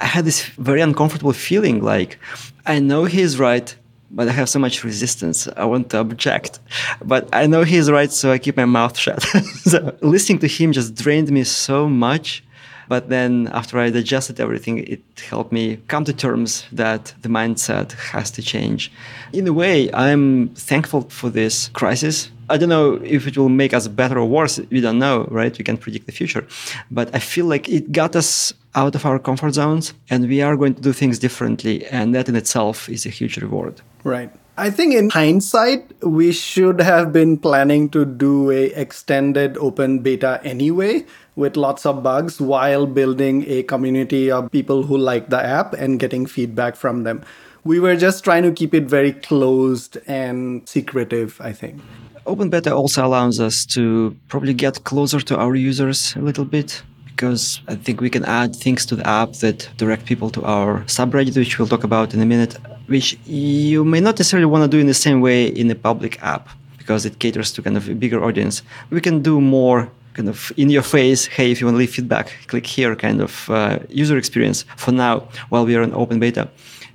[0.00, 2.18] I had this very uncomfortable feeling like,
[2.66, 3.68] I know he's right,
[4.14, 5.48] but I have so much resistance.
[5.56, 6.60] I want to object,
[7.04, 9.22] but I know he's right, so I keep my mouth shut.
[9.72, 12.44] so listening to him just drained me so much.
[12.86, 17.92] But then after I digested everything, it helped me come to terms that the mindset
[17.92, 18.92] has to change.
[19.32, 22.30] In a way, I'm thankful for this crisis.
[22.50, 24.60] I don't know if it will make us better or worse.
[24.70, 25.56] We don't know, right?
[25.56, 26.46] We can't predict the future.
[26.90, 30.56] But I feel like it got us out of our comfort zones and we are
[30.56, 31.86] going to do things differently.
[31.86, 33.80] And that in itself is a huge reward.
[34.02, 34.30] Right.
[34.56, 40.40] I think in hindsight, we should have been planning to do a extended open beta
[40.44, 45.72] anyway with lots of bugs while building a community of people who like the app
[45.72, 47.24] and getting feedback from them.
[47.64, 51.80] We were just trying to keep it very closed and secretive, I think.
[52.26, 56.82] Open beta also allows us to probably get closer to our users a little bit
[57.06, 60.80] because I think we can add things to the app that direct people to our
[60.86, 62.56] subreddit, which we'll talk about in a minute.
[62.86, 66.22] which you may not necessarily want to do in the same way in a public
[66.22, 68.62] app because it caters to kind of a bigger audience.
[68.90, 71.94] We can do more kind of in your face, hey, if you want to leave
[71.94, 76.20] feedback, click here kind of uh, user experience for now while we are in open
[76.20, 76.48] beta.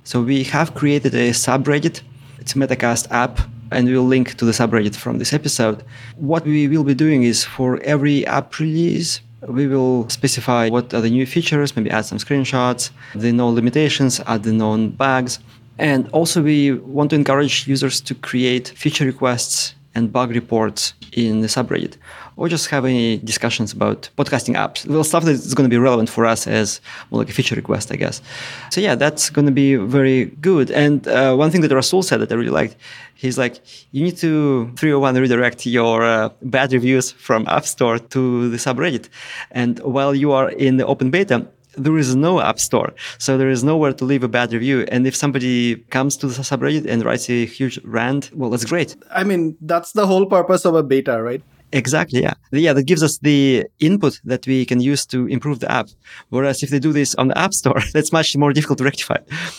[0.04, 2.02] So we have created a subreddit.
[2.38, 3.40] It's a Metacast app
[3.70, 5.84] and we'll link to the subreddit from this episode.
[6.16, 11.00] What we will be doing is for every app release, we will specify what are
[11.00, 15.38] the new features, maybe add some screenshots, the known limitations, add the known bugs.
[15.78, 21.40] And also, we want to encourage users to create feature requests and bug reports in
[21.40, 21.96] the subreddit
[22.36, 24.86] or just have any discussions about podcasting apps.
[24.86, 27.54] Well, stuff that is going to be relevant for us as more like a feature
[27.54, 28.22] request, I guess.
[28.70, 30.70] So yeah, that's going to be very good.
[30.70, 32.76] And uh, one thing that Rasul said that I really liked,
[33.14, 33.60] he's like,
[33.92, 39.08] you need to 301 redirect your uh, bad reviews from App Store to the subreddit.
[39.50, 42.92] And while you are in the open beta, there is no app store.
[43.18, 44.84] So there is nowhere to leave a bad review.
[44.88, 48.96] And if somebody comes to the subreddit and writes a huge rant, well, that's great.
[49.10, 51.42] I mean, that's the whole purpose of a beta, right?
[51.72, 52.22] Exactly.
[52.22, 52.34] Yeah.
[52.52, 52.72] Yeah.
[52.72, 55.88] That gives us the input that we can use to improve the app.
[56.28, 59.18] Whereas if they do this on the App Store, that's much more difficult to rectify.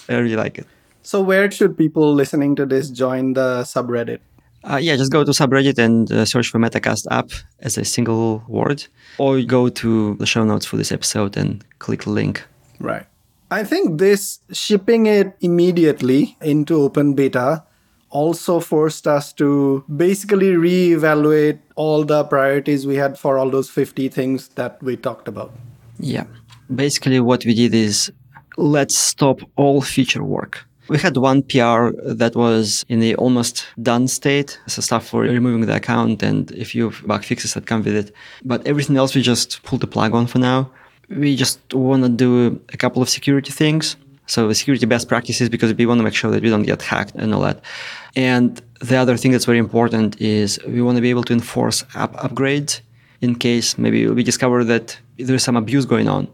[0.09, 0.67] I really like it.
[1.03, 4.19] So where should people listening to this join the subreddit?
[4.63, 8.43] Uh, yeah, just go to subreddit and uh, search for Metacast app as a single
[8.47, 8.85] word,
[9.17, 12.43] or go to the show notes for this episode and click the link.
[12.79, 13.07] Right.
[13.49, 17.63] I think this shipping it immediately into open beta
[18.11, 24.09] also forced us to basically reevaluate all the priorities we had for all those 50
[24.09, 25.51] things that we talked about.
[25.99, 26.25] Yeah.
[26.73, 28.11] Basically, what we did is
[28.57, 30.65] let's stop all feature work.
[30.87, 35.65] We had one PR that was in the almost done state, so stuff for removing
[35.65, 38.13] the account and a few bug fixes that come with it.
[38.43, 40.69] But everything else we just pulled the plug on for now.
[41.09, 43.95] We just want to do a couple of security things
[44.31, 46.81] so the security best practices because we want to make sure that we don't get
[46.81, 47.61] hacked and all that.
[48.15, 51.83] And the other thing that's very important is we want to be able to enforce
[51.95, 52.81] app upgrades
[53.21, 56.27] in case maybe we discover that there's some abuse going on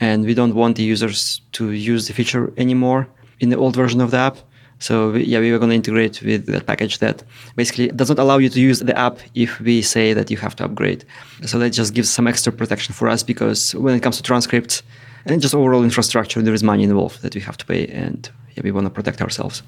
[0.00, 3.06] and we don't want the users to use the feature anymore
[3.38, 4.38] in the old version of the app.
[4.78, 7.22] So yeah, we were going to integrate with that package that
[7.54, 10.56] basically does not allow you to use the app if we say that you have
[10.56, 11.04] to upgrade.
[11.44, 14.82] So that just gives some extra protection for us because when it comes to transcripts,
[15.26, 18.62] and just overall infrastructure, there is money involved that we have to pay, and yeah,
[18.62, 19.62] we want to protect ourselves.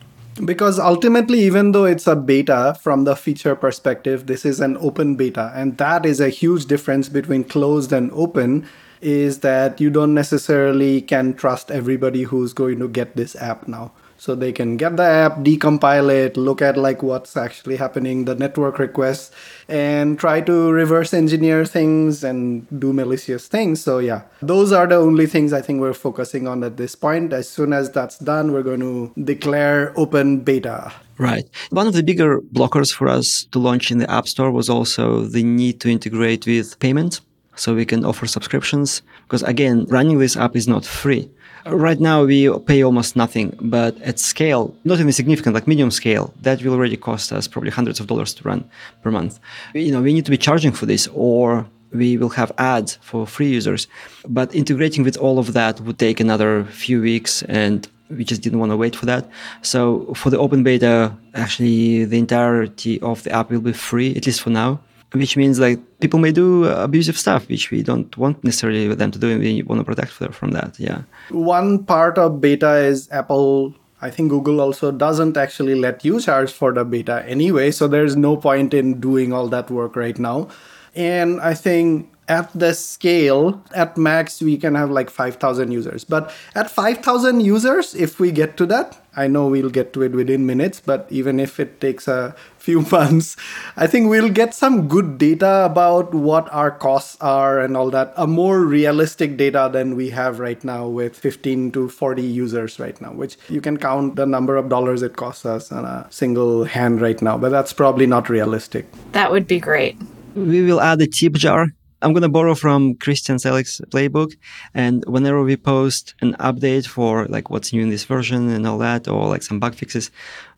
[0.45, 5.15] Because ultimately, even though it's a beta from the feature perspective, this is an open
[5.15, 8.67] beta, and that is a huge difference between closed and open.
[9.01, 13.91] Is that you don't necessarily can trust everybody who's going to get this app now
[14.23, 18.37] so they can get the app decompile it look at like what's actually happening the
[18.37, 19.33] network requests
[19.67, 23.83] and try to reverse engineer things and do malicious things.
[23.83, 24.23] So yeah.
[24.41, 27.33] Those are the only things i think we're focusing on at this point.
[27.33, 30.93] As soon as that's done we're going to declare open beta.
[31.19, 31.49] Right.
[31.71, 35.23] One of the bigger blockers for us to launch in the App Store was also
[35.23, 37.21] the need to integrate with payment
[37.55, 39.03] so we can offer subscriptions.
[39.25, 41.31] Because again, running this app is not free.
[41.67, 46.35] Right now, we pay almost nothing, but at scale, not even significant, like medium scale,
[46.43, 48.69] that will already cost us probably hundreds of dollars to run
[49.03, 49.39] per month.
[49.73, 53.29] You know, we need to be charging for this, or we will have ads for
[53.29, 53.87] free users.
[54.29, 58.59] But integrating with all of that would take another few weeks, and we just didn't
[58.59, 59.31] want to wait for that.
[59.63, 64.27] So for the open beta, actually, the entirety of the app will be free, at
[64.27, 64.81] least for now
[65.13, 69.19] which means like people may do abusive stuff, which we don't want necessarily them to
[69.19, 70.79] do, and we want to protect them from that.
[70.79, 71.03] Yeah.
[71.31, 73.75] One part of beta is Apple.
[74.01, 78.17] I think Google also doesn't actually let you charge for the beta anyway, so there's
[78.17, 80.49] no point in doing all that work right now.
[80.95, 86.05] And I think at the scale, at max, we can have like 5,000 users.
[86.05, 90.13] But at 5,000 users, if we get to that, I know we'll get to it
[90.13, 93.37] within minutes, but even if it takes a few months,
[93.77, 98.15] I think we'll get some good data about what our costs are and all that.
[98.17, 102.99] A more realistic data than we have right now with 15 to 40 users right
[103.01, 106.65] now, which you can count the number of dollars it costs us on a single
[106.65, 108.87] hand right now, but that's probably not realistic.
[109.13, 109.97] That would be great.
[110.35, 111.69] We will add a tip jar
[112.03, 114.37] I'm going to borrow from Christian Selig's playbook.
[114.75, 118.79] And whenever we post an update for like what's new in this version and all
[118.79, 120.11] that, or like some bug fixes,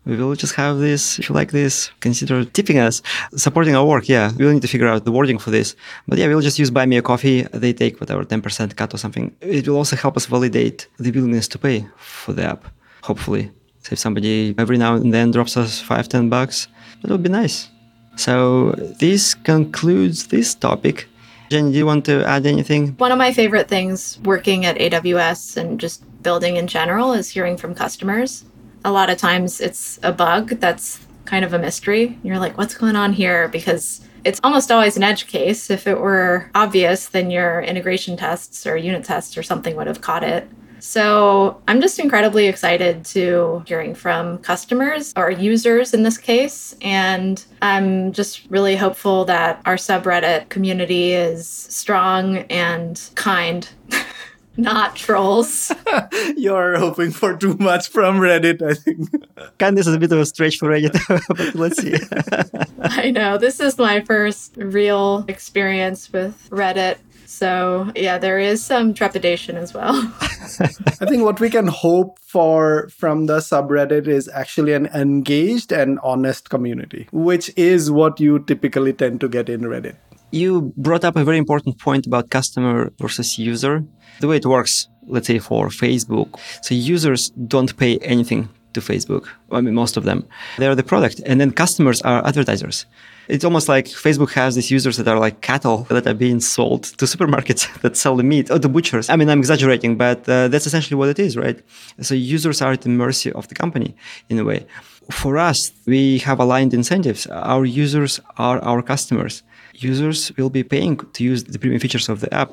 [0.06, 1.18] we will just have this.
[1.18, 3.02] If you like this, consider tipping us,
[3.36, 4.08] supporting our work.
[4.08, 5.76] Yeah, we'll need to figure out the wording for this.
[6.08, 7.42] But yeah, we'll just use Buy Me a Coffee.
[7.52, 9.34] They take whatever 10% cut or something.
[9.40, 12.64] It will also help us validate the willingness to pay for the app,
[13.02, 13.50] hopefully.
[13.82, 16.68] So if somebody every now and then drops us five, 10 bucks,
[17.02, 17.68] that would be nice.
[18.16, 21.08] So this concludes this topic.
[21.54, 22.96] Jennie, do you want to add anything?
[22.96, 27.56] One of my favorite things working at AWS and just building in general is hearing
[27.56, 28.44] from customers.
[28.84, 32.18] a lot of times it's a bug that's kind of a mystery.
[32.24, 33.46] You're like, what's going on here?
[33.46, 35.70] Because it's almost always an edge case.
[35.70, 40.00] If it were obvious, then your integration tests or unit tests or something would have
[40.00, 40.48] caught it.
[40.80, 46.76] So I'm just incredibly excited to hearing from customers or users in this case.
[46.82, 53.68] And I'm just really hopeful that our subreddit community is strong and kind.
[54.56, 55.72] Not trolls.
[56.36, 59.10] You're hoping for too much from Reddit, I think.
[59.58, 61.96] Kindness is a bit of a stretch for Reddit, but let's see.
[62.80, 63.36] I know.
[63.36, 66.98] This is my first real experience with Reddit.
[67.26, 69.94] So, yeah, there is some trepidation as well.
[71.00, 75.98] I think what we can hope for from the subreddit is actually an engaged and
[76.02, 79.96] honest community, which is what you typically tend to get in Reddit.
[80.30, 83.84] You brought up a very important point about customer versus user.
[84.20, 89.26] The way it works, let's say for Facebook, so users don't pay anything to Facebook.
[89.50, 90.26] I mean, most of them.
[90.58, 91.20] They're the product.
[91.26, 92.86] And then customers are advertisers.
[93.26, 96.82] It's almost like Facebook has these users that are like cattle that are being sold
[96.98, 99.08] to supermarkets that sell the meat or the butchers.
[99.08, 101.58] I mean, I'm exaggerating, but uh, that's essentially what it is, right?
[102.02, 103.96] So users are at the mercy of the company
[104.28, 104.66] in a way.
[105.10, 107.26] For us, we have aligned incentives.
[107.26, 109.42] Our users are our customers
[109.82, 112.50] users will be paying to use the premium features of the app.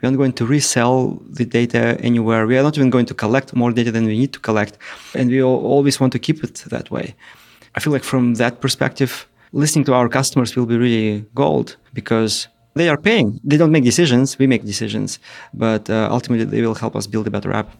[0.00, 2.46] We aren't going to resell the data anywhere.
[2.46, 4.78] We are not even going to collect more data than we need to collect.
[5.14, 7.14] And we always want to keep it that way.
[7.74, 12.48] I feel like from that perspective, listening to our customers will be really gold because
[12.74, 13.40] they are paying.
[13.44, 15.18] They don't make decisions, we make decisions.
[15.52, 17.70] But uh, ultimately, they will help us build a better app.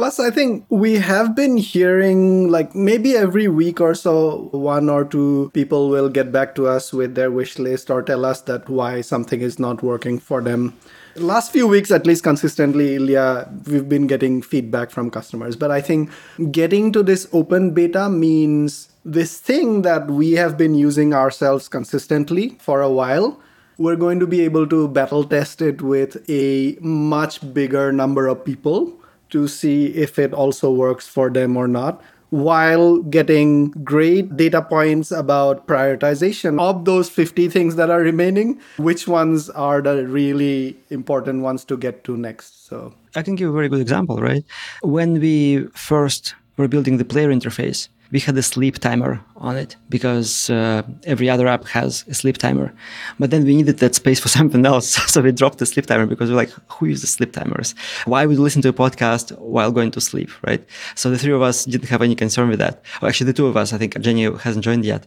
[0.00, 5.04] Plus, I think we have been hearing like maybe every week or so, one or
[5.04, 8.66] two people will get back to us with their wish list or tell us that
[8.70, 10.74] why something is not working for them.
[11.16, 15.54] Last few weeks, at least consistently, Ilya, we've been getting feedback from customers.
[15.54, 16.08] But I think
[16.50, 22.56] getting to this open beta means this thing that we have been using ourselves consistently
[22.58, 23.38] for a while
[23.76, 28.44] we're going to be able to battle test it with a much bigger number of
[28.44, 28.99] people
[29.30, 35.10] to see if it also works for them or not while getting great data points
[35.10, 41.42] about prioritization of those 50 things that are remaining which ones are the really important
[41.42, 42.94] ones to get to next so.
[43.16, 44.44] I can give a very good example right?
[44.82, 49.76] When we first were building the player interface we had a sleep timer on it
[49.88, 52.72] because uh, every other app has a sleep timer.
[53.18, 54.90] But then we needed that space for something else.
[55.12, 57.74] so we dropped the sleep timer because we're like, who uses sleep timers?
[58.04, 60.64] Why would you listen to a podcast while going to sleep, right?
[60.94, 62.82] So the three of us didn't have any concern with that.
[63.00, 65.06] Well, actually, the two of us, I think Jennie hasn't joined yet.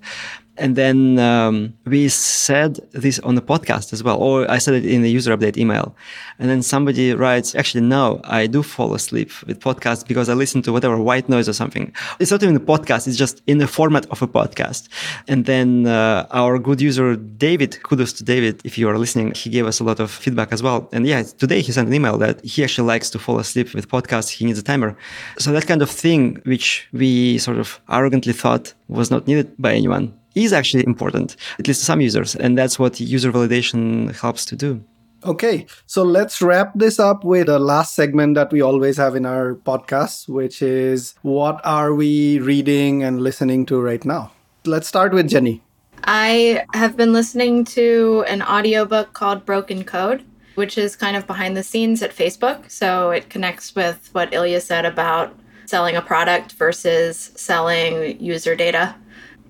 [0.55, 4.86] And then um, we said this on the podcast as well, or I said it
[4.86, 5.95] in the user update email.
[6.38, 10.61] And then somebody writes, actually, no, I do fall asleep with podcasts because I listen
[10.63, 11.91] to whatever white noise or something.
[12.19, 14.88] It's not even a podcast, it's just in the format of a podcast.
[15.28, 19.49] And then uh, our good user, David, kudos to David, if you are listening, he
[19.49, 20.89] gave us a lot of feedback as well.
[20.93, 23.88] And yeah, today he sent an email that he actually likes to fall asleep with
[23.88, 24.30] podcasts.
[24.30, 24.97] He needs a timer.
[25.38, 29.74] So that kind of thing, which we sort of arrogantly thought was not needed by
[29.74, 32.36] anyone is actually important, at least to some users.
[32.36, 34.84] And that's what user validation helps to do.
[35.26, 39.26] Okay, so let's wrap this up with the last segment that we always have in
[39.26, 44.32] our podcast, which is what are we reading and listening to right now?
[44.65, 45.61] Let's start with Jennie.
[46.03, 50.24] I have been listening to an audiobook called Broken Code,
[50.55, 52.69] which is kind of behind the scenes at Facebook.
[52.69, 55.34] So it connects with what Ilya said about
[55.65, 58.95] selling a product versus selling user data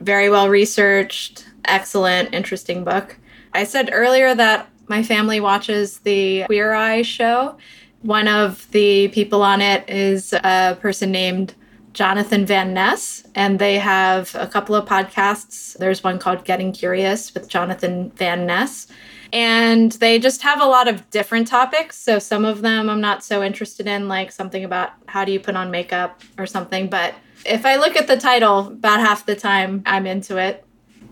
[0.04, 3.18] very well researched, excellent, interesting book.
[3.54, 7.58] I said earlier that my family watches the Queer Eye show.
[8.04, 11.56] One of the people on it is a person named
[11.94, 15.76] Jonathan Van Ness, and they have a couple of podcasts.
[15.80, 18.86] There's one called Getting Curious with Jonathan Van Ness.
[19.32, 21.98] And they just have a lot of different topics.
[21.98, 25.40] So some of them I'm not so interested in, like something about how do you
[25.40, 26.88] put on makeup or something.
[26.88, 27.16] But
[27.48, 30.64] if I look at the title, about half the time I'm into it.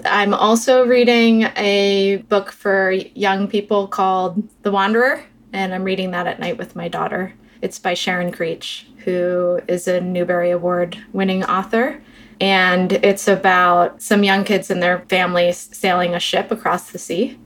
[0.05, 5.23] I'm also reading a book for young people called The Wanderer,
[5.53, 7.33] and I'm reading that at night with my daughter.
[7.61, 12.01] It's by Sharon Creech, who is a Newbery Award winning author.
[12.39, 17.37] And it's about some young kids and their families sailing a ship across the sea.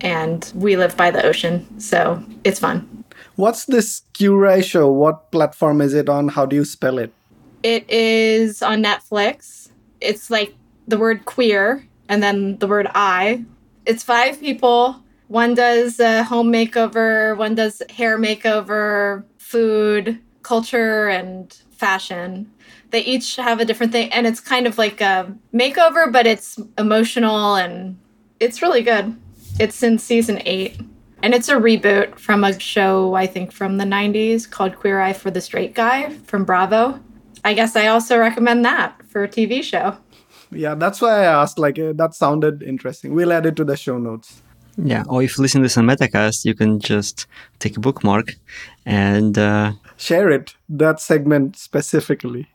[0.00, 3.04] And we live by the ocean, so it's fun.
[3.36, 4.90] What's this Q ratio?
[4.90, 6.28] What platform is it on?
[6.28, 7.12] How do you spell it?
[7.62, 9.70] It is on Netflix.
[10.00, 10.54] It's like
[10.86, 13.44] the word queer and then the word I.
[13.86, 15.02] It's five people.
[15.28, 22.50] One does a home makeover, one does hair makeover, food, culture, and fashion.
[22.90, 26.60] They each have a different thing, and it's kind of like a makeover, but it's
[26.78, 27.98] emotional and
[28.38, 29.16] it's really good.
[29.58, 30.80] It's in season eight,
[31.22, 35.14] and it's a reboot from a show I think from the '90s called Queer Eye
[35.14, 37.00] for the Straight Guy from Bravo.
[37.44, 39.96] I guess I also recommend that for a TV show.
[40.54, 41.58] Yeah, that's why I asked.
[41.58, 43.14] Like, uh, that sounded interesting.
[43.14, 44.42] We'll add it to the show notes.
[44.76, 47.26] Yeah, or if you listen to this on Metacast, you can just
[47.60, 48.34] take a bookmark
[48.84, 52.48] and uh, share it, that segment specifically.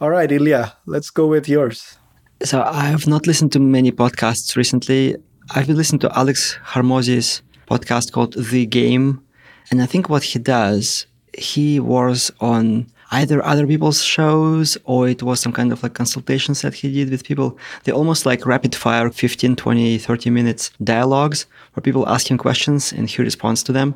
[0.00, 1.98] All right, Ilya, let's go with yours.
[2.42, 5.16] So I have not listened to many podcasts recently.
[5.50, 9.22] I've been listening to Alex Hormozi's podcast called The Game.
[9.70, 15.22] And I think what he does, he was on either other people's shows or it
[15.22, 17.56] was some kind of like consultations that he did with people.
[17.84, 22.92] They almost like rapid fire 15, 20, 30 minutes dialogues where people ask him questions
[22.92, 23.94] and he responds to them.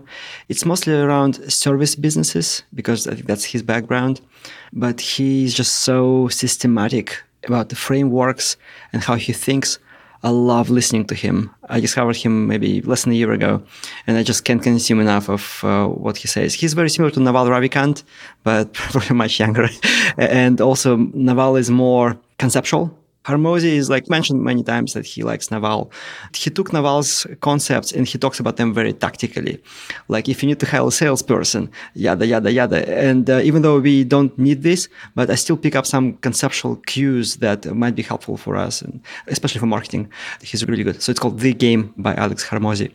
[0.49, 4.21] It's mostly around service businesses because I think that's his background.
[4.73, 8.57] But he's just so systematic about the frameworks
[8.93, 9.79] and how he thinks
[10.23, 11.51] I love listening to him.
[11.69, 13.63] I discovered him maybe less than a year ago,
[14.07, 16.55] and I just can't consume enough of uh, what he says.
[16.55, 18.03] He's very similar to Naval Ravikant,
[18.43, 19.69] but probably much younger.
[20.19, 22.98] and also, Naval is more conceptual
[23.29, 25.93] Hormozi is like mentioned many times that he likes Naval.
[26.35, 29.63] He took Naval's concepts and he talks about them very tactically.
[30.09, 32.81] Like if you need to hire a salesperson, yada, yada, yada.
[33.09, 36.77] And uh, even though we don't need this, but I still pick up some conceptual
[36.93, 40.11] cues that might be helpful for us, and especially for marketing.
[40.43, 41.03] He's really good.
[41.03, 42.91] So it's called The Game by Alex Hormozi.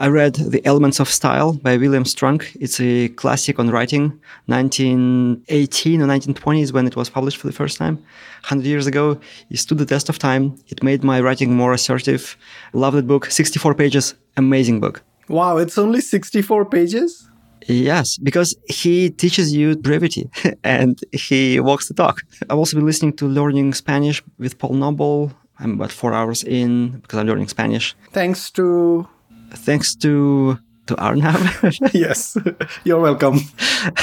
[0.00, 2.56] I read The Elements of Style by William Strunk.
[2.60, 4.20] It's a classic on writing.
[4.46, 7.96] 1918 or 1920 is when it was published for the first time.
[8.42, 9.18] 100 years ago.
[9.50, 10.56] It stood the test of time.
[10.68, 12.36] It made my writing more assertive.
[12.72, 13.26] Love that book.
[13.26, 14.14] 64 pages.
[14.36, 15.02] Amazing book.
[15.28, 17.28] Wow, it's only 64 pages?
[17.66, 20.30] Yes, because he teaches you brevity
[20.62, 22.20] and he walks the talk.
[22.48, 25.32] I've also been listening to Learning Spanish with Paul Noble.
[25.58, 27.96] I'm about four hours in because I'm learning Spanish.
[28.12, 29.08] Thanks to
[29.50, 31.40] thanks to to Arnab.
[31.92, 32.36] yes,
[32.84, 33.40] you're welcome.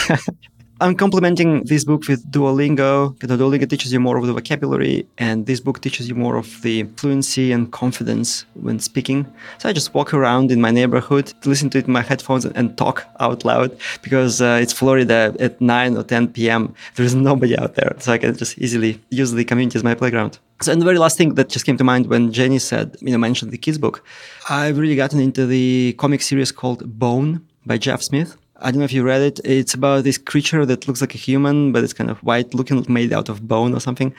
[0.81, 3.17] I'm complementing this book with Duolingo.
[3.19, 6.83] Duolingo teaches you more of the vocabulary, and this book teaches you more of the
[6.97, 9.25] fluency and confidence when speaking.
[9.59, 12.77] So I just walk around in my neighborhood, listen to it in my headphones, and
[12.77, 16.75] talk out loud because uh, it's Florida at 9 or 10 p.m.
[16.95, 20.39] There's nobody out there, so I can just easily use the community as my playground.
[20.61, 23.13] So, and the very last thing that just came to mind when Jennie said, you
[23.13, 24.03] know, mentioned the kids book,
[24.49, 28.35] I've really gotten into the comic series called Bone by Jeff Smith.
[28.61, 29.39] I don't know if you read it.
[29.43, 32.85] It's about this creature that looks like a human, but it's kind of white looking,
[32.87, 34.13] made out of bone or something.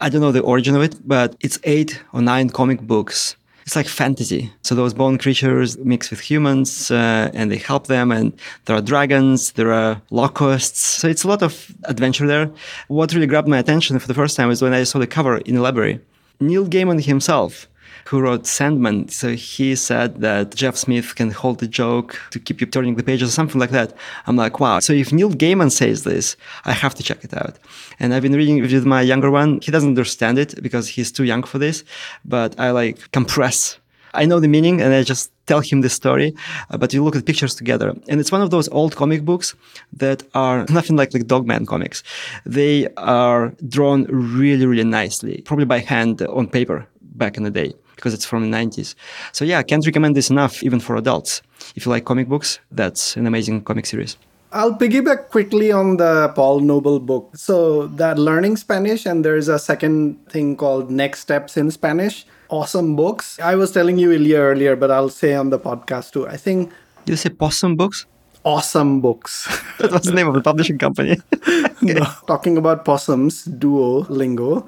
[0.00, 3.36] I don't know the origin of it, but it's eight or nine comic books.
[3.64, 4.52] It's like fantasy.
[4.62, 8.12] So those bone creatures mix with humans, uh, and they help them.
[8.12, 8.32] And
[8.66, 10.80] there are dragons, there are locusts.
[10.80, 12.50] So it's a lot of adventure there.
[12.88, 15.38] What really grabbed my attention for the first time was when I saw the cover
[15.38, 16.00] in the library.
[16.40, 17.68] Neil Gaiman himself
[18.06, 19.08] who wrote Sandman.
[19.08, 23.02] So he said that Jeff Smith can hold the joke to keep you turning the
[23.02, 23.92] pages or something like that.
[24.26, 24.80] I'm like, wow.
[24.80, 27.56] So if Neil Gaiman says this, I have to check it out.
[27.98, 29.60] And I've been reading with my younger one.
[29.60, 31.84] He doesn't understand it because he's too young for this,
[32.24, 33.78] but I like compress.
[34.14, 36.34] I know the meaning and I just tell him the story,
[36.70, 37.90] uh, but you look at the pictures together.
[38.08, 39.54] And it's one of those old comic books
[39.92, 42.02] that are nothing like like Dog Man comics.
[42.44, 47.74] They are drawn really, really nicely, probably by hand on paper back in the day
[48.00, 48.94] because it's from the 90s.
[49.32, 51.42] So yeah, I can't recommend this enough, even for adults.
[51.76, 54.16] If you like comic books, that's an amazing comic series.
[54.52, 57.30] I'll piggyback quickly on the Paul Noble book.
[57.36, 62.26] So that learning Spanish, and there's a second thing called Next Steps in Spanish.
[62.48, 63.38] Awesome books.
[63.38, 66.26] I was telling you Ilya earlier, but I'll say on the podcast too.
[66.26, 66.72] I think.
[67.04, 68.06] Did you say possum books?
[68.42, 69.46] Awesome books.
[69.78, 71.18] that was the name of the publishing company.
[71.48, 71.94] okay.
[71.94, 74.66] no, talking about possums, Duolingo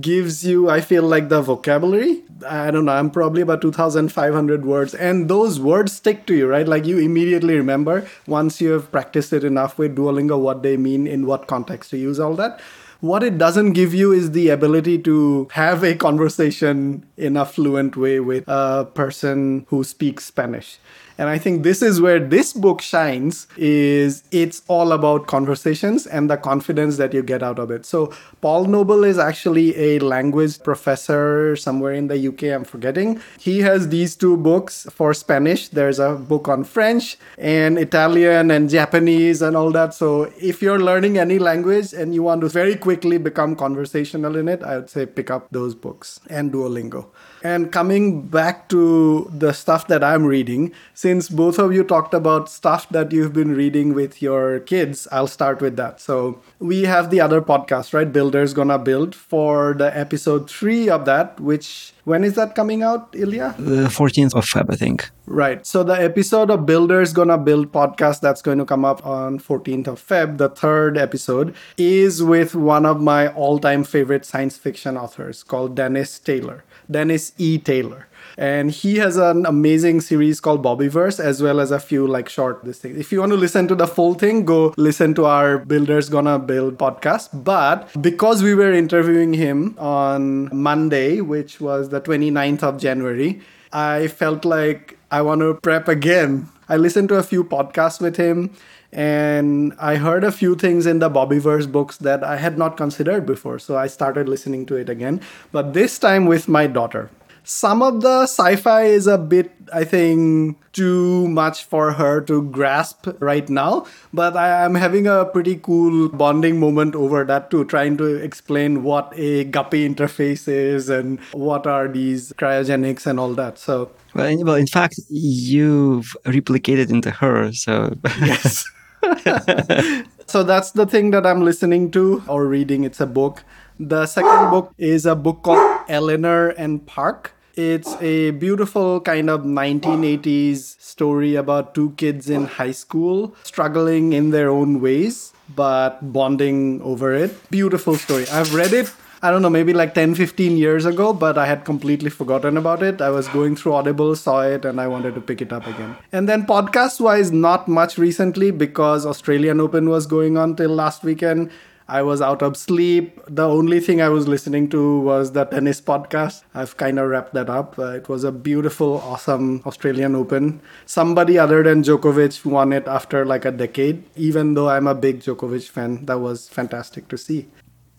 [0.00, 2.22] gives you, I feel like the vocabulary.
[2.46, 4.94] I don't know, I'm probably about 2,500 words.
[4.94, 6.66] And those words stick to you, right?
[6.66, 11.06] Like you immediately remember once you have practiced it enough with Duolingo, what they mean,
[11.06, 12.60] in what context to use all that.
[13.00, 17.96] What it doesn't give you is the ability to have a conversation in a fluent
[17.96, 20.78] way with a person who speaks Spanish.
[21.16, 26.28] And I think this is where this book shines is it's all about conversations and
[26.28, 27.86] the confidence that you get out of it.
[27.86, 33.20] So Paul Noble is actually a language professor somewhere in the UK, I'm forgetting.
[33.38, 35.68] He has these two books for Spanish.
[35.68, 39.94] There's a book on French and Italian and Japanese and all that.
[39.94, 44.48] So if you're learning any language and you want to very quickly become conversational in
[44.48, 47.06] it, I would say pick up those books and Duolingo.
[47.44, 52.48] And coming back to the stuff that I'm reading, since both of you talked about
[52.48, 56.00] stuff that you've been reading with your kids, I'll start with that.
[56.00, 58.10] So we have the other podcast, right?
[58.10, 63.14] Builders Gonna Build for the episode three of that, which when is that coming out,
[63.14, 63.54] Ilya?
[63.58, 65.10] The 14th of Feb, I think.
[65.26, 65.66] Right.
[65.66, 69.86] So the episode of Builders Gonna Build podcast that's going to come up on 14th
[69.86, 75.42] of Feb, the third episode, is with one of my all-time favorite science fiction authors
[75.42, 76.64] called Dennis Taylor.
[76.90, 77.58] Dennis E.
[77.58, 78.06] Taylor
[78.36, 82.64] and he has an amazing series called Bobiverse as well as a few like short
[82.64, 82.98] this thing.
[82.98, 86.38] If you want to listen to the full thing, go listen to our Builders Gonna
[86.38, 87.44] Build podcast.
[87.44, 93.40] But because we were interviewing him on Monday, which was the 29th of January,
[93.72, 96.48] I felt like I want to prep again.
[96.68, 98.50] I listened to a few podcasts with him
[98.90, 103.24] and I heard a few things in the Bobiverse books that I had not considered
[103.24, 103.60] before.
[103.60, 105.20] So I started listening to it again,
[105.52, 107.10] but this time with my daughter
[107.46, 113.06] some of the sci-fi is a bit i think too much for her to grasp
[113.20, 113.84] right now
[114.14, 118.82] but i am having a pretty cool bonding moment over that too trying to explain
[118.82, 124.26] what a GUPPI interface is and what are these cryogenics and all that so well
[124.26, 128.64] in, well, in fact you've replicated into her so yes
[130.26, 133.44] so that's the thing that i'm listening to or reading it's a book
[133.80, 137.34] the second book is a book called Eleanor and Park.
[137.56, 144.30] It's a beautiful kind of 1980s story about two kids in high school struggling in
[144.30, 147.34] their own ways, but bonding over it.
[147.50, 148.28] Beautiful story.
[148.28, 148.92] I've read it
[149.24, 152.82] I don't know, maybe like 10, 15 years ago, but I had completely forgotten about
[152.82, 153.00] it.
[153.00, 155.96] I was going through Audible, saw it, and I wanted to pick it up again.
[156.12, 161.04] And then podcast wise, not much recently because Australian Open was going on till last
[161.04, 161.50] weekend.
[161.88, 163.18] I was out of sleep.
[163.26, 166.42] The only thing I was listening to was the tennis podcast.
[166.54, 167.78] I've kind of wrapped that up.
[167.78, 170.60] Uh, it was a beautiful, awesome Australian Open.
[170.84, 174.04] Somebody other than Djokovic won it after like a decade.
[174.16, 177.48] Even though I'm a big Djokovic fan, that was fantastic to see.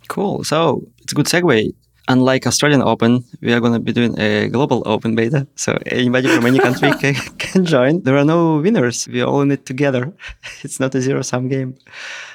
[0.07, 0.43] Cool.
[0.43, 1.73] So it's a good segue.
[2.07, 5.47] Unlike Australian Open, we are going to be doing a global open beta.
[5.55, 8.03] So anybody from any country can, can join.
[8.03, 9.07] There are no winners.
[9.07, 10.13] We all in it together.
[10.63, 11.75] It's not a zero sum game.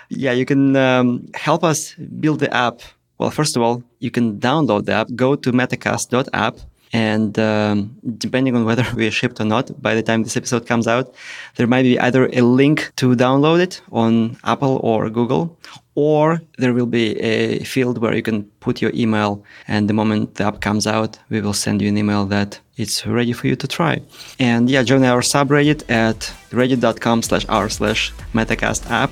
[0.09, 2.81] Yeah, you can um, help us build the app.
[3.19, 5.09] Well, first of all, you can download the app.
[5.15, 6.57] Go to metacast.app.
[6.93, 10.87] And um, depending on whether we shipped or not, by the time this episode comes
[10.87, 11.15] out,
[11.57, 15.57] there might be either a link to download it on Apple or Google,
[15.95, 19.45] or there will be a field where you can put your email.
[19.69, 23.07] And the moment the app comes out, we will send you an email that it's
[23.07, 24.01] ready for you to try.
[24.39, 26.19] And yeah, join our subreddit at
[26.51, 29.11] reddit.com slash r slash metacast app.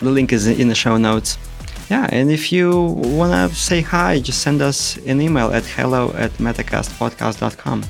[0.00, 1.36] The link is in the show notes.
[1.90, 6.12] Yeah, and if you want to say hi, just send us an email at hello
[6.14, 7.82] at metacastpodcast.com.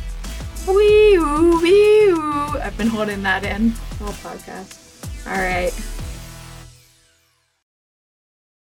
[0.68, 2.58] Wee woo, wee woo.
[2.60, 4.76] I've been holding that in all podcast.
[5.26, 5.72] All right.